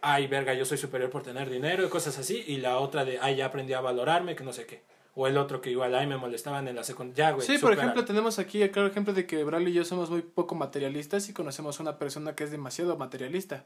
[0.03, 2.44] ay, verga, yo soy superior por tener dinero y cosas así.
[2.47, 4.82] Y la otra de, ay, ya aprendí a valorarme, que no sé qué.
[5.14, 7.32] O el otro que igual, ay, me molestaban en la secundaria.
[7.32, 7.47] Güey.
[7.47, 10.22] Sí, por ejemplo, tenemos aquí el claro ejemplo de que Braulio y yo somos muy
[10.22, 13.64] poco materialistas y conocemos a una persona que es demasiado materialista.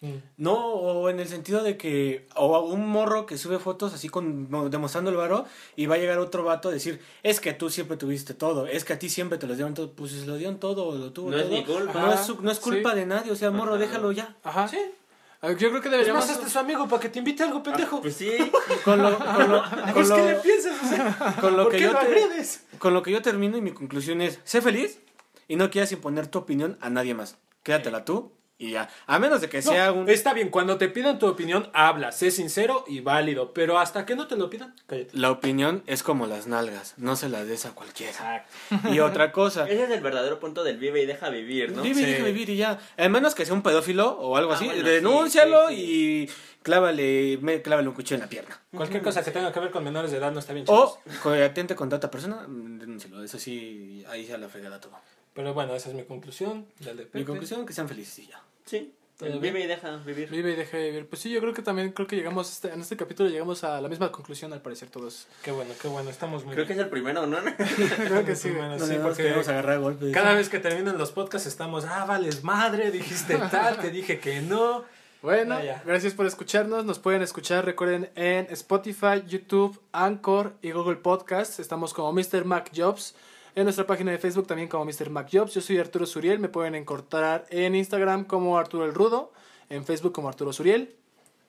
[0.00, 0.14] Mm.
[0.36, 4.48] No, o en el sentido de que, o un morro que sube fotos así con
[4.70, 5.44] demostrando el varo
[5.74, 8.84] y va a llegar otro vato a decir, es que tú siempre tuviste todo, es
[8.84, 11.12] que a ti siempre te lo dieron todo, pues si se lo dieron todo, lo
[11.12, 11.52] tuvo No es todo.
[11.52, 12.00] mi culpa.
[12.00, 12.96] No es, su- no es culpa sí.
[13.00, 13.80] de nadie, o sea, morro, Ajá.
[13.80, 14.36] déjalo ya.
[14.44, 14.68] Ajá.
[14.68, 14.78] Sí.
[15.40, 16.26] Ah, Yo creo que Es deberíamos...
[16.26, 18.00] más, hazte su amigo para que te invite a algo, pendejo.
[18.00, 18.30] Pues sí.
[18.84, 19.62] Con lo, con lo,
[19.94, 20.76] con lo- ¿qué le piensas?
[20.82, 22.64] O sea, con lo ¿Por que qué yo lo te- agredes?
[22.78, 25.00] con lo que yo termino y mi conclusión es, sé feliz
[25.48, 27.36] y no quieras imponer tu opinión a nadie más.
[27.64, 28.88] Quédatela tú y ya.
[29.06, 30.08] A menos de que No, sea un...
[30.08, 33.52] Está bien, cuando te pidan tu opinión, habla, sé sincero y válido.
[33.52, 35.10] Pero hasta que no te lo pidan, cállate.
[35.16, 38.10] La opinión es como las nalgas, no se las des a cualquiera.
[38.70, 38.92] Exacto.
[38.92, 41.82] Y otra cosa, Ese es el verdadero punto del vive y deja vivir, ¿no?
[41.82, 42.10] Vive y Sí.
[42.10, 42.78] deja vivir y ya.
[42.96, 45.82] A menos que sea un pedófilo o algo Ah, así, bueno, denúncialo sí, sí,
[46.26, 46.30] y
[46.62, 48.60] clávale, me, clávale un cuchillo en la pierna.
[48.74, 51.22] Cualquier cosa que tenga que ver con menores de edad no está bien, O chavos.
[51.22, 53.22] que atente contra otra persona, mm, denúncialo.
[53.22, 54.92] Eso sí, ahí se la fregada todo.
[55.34, 56.66] Pero bueno, esa es mi conclusión.
[57.12, 58.42] Mi conclusión, que sean felices y ya.
[58.68, 58.92] Sí.
[59.16, 59.52] ¿Todo El bien?
[59.54, 60.30] vive y deja vivir.
[60.30, 61.08] Vive y deja de vivir.
[61.08, 63.80] Pues sí, yo creo que también creo que llegamos este- en este capítulo llegamos a
[63.80, 65.26] la misma conclusión al parecer todos.
[65.42, 66.80] Qué bueno, qué bueno, estamos muy Creo que bien.
[66.80, 67.38] es el primero, ¿no?
[67.96, 68.50] creo que sí.
[68.50, 70.14] Bueno, No sí, porque queremos agarrar a golpes.
[70.14, 74.40] cada vez que terminan los podcasts estamos, ah, vales madre, dijiste tal, te dije que
[74.40, 74.84] no.
[75.20, 76.84] Bueno, Ah, gracias por escucharnos.
[76.84, 81.58] Nos pueden escuchar, recuerden, en Spotify, YouTube, Anchor y Google Podcasts.
[81.58, 82.44] Estamos como Mr.
[82.44, 83.16] Mac Jobs.
[83.58, 85.10] En nuestra página de Facebook también como Mr.
[85.10, 85.52] Mac Jobs.
[85.52, 86.38] Yo soy Arturo Suriel.
[86.38, 89.32] Me pueden encontrar en Instagram como Arturo el Rudo.
[89.68, 90.94] En Facebook como Arturo Suriel.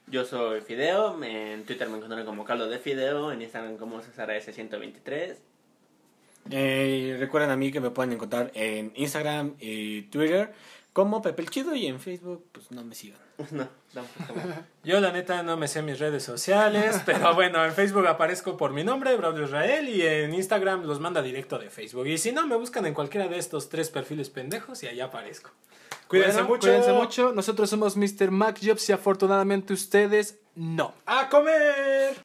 [0.08, 4.32] Yo soy Fideo, en Twitter me encuentran como Carlos de Fideo, en Instagram como César
[4.32, 5.36] S123.
[6.50, 10.52] Eh, recuerden a mí que me pueden encontrar en Instagram y Twitter
[10.94, 13.20] como Pepe el Chido y en Facebook, pues no me sigan.
[13.52, 14.40] No, tampoco.
[14.84, 18.74] Yo la neta no me sé mis redes sociales, pero bueno, en Facebook aparezco por
[18.74, 22.08] mi nombre, Braulio Israel, y en Instagram los manda directo de Facebook.
[22.08, 25.52] Y si no, me buscan en cualquiera de estos tres perfiles pendejos y allá aparezco.
[26.08, 26.68] Cuídense Bueno, mucho.
[26.68, 27.32] Cuídense mucho.
[27.34, 28.32] Nosotros somos Mr.
[28.32, 30.94] Mac Jobs y afortunadamente ustedes no.
[31.06, 32.22] ¡A comer!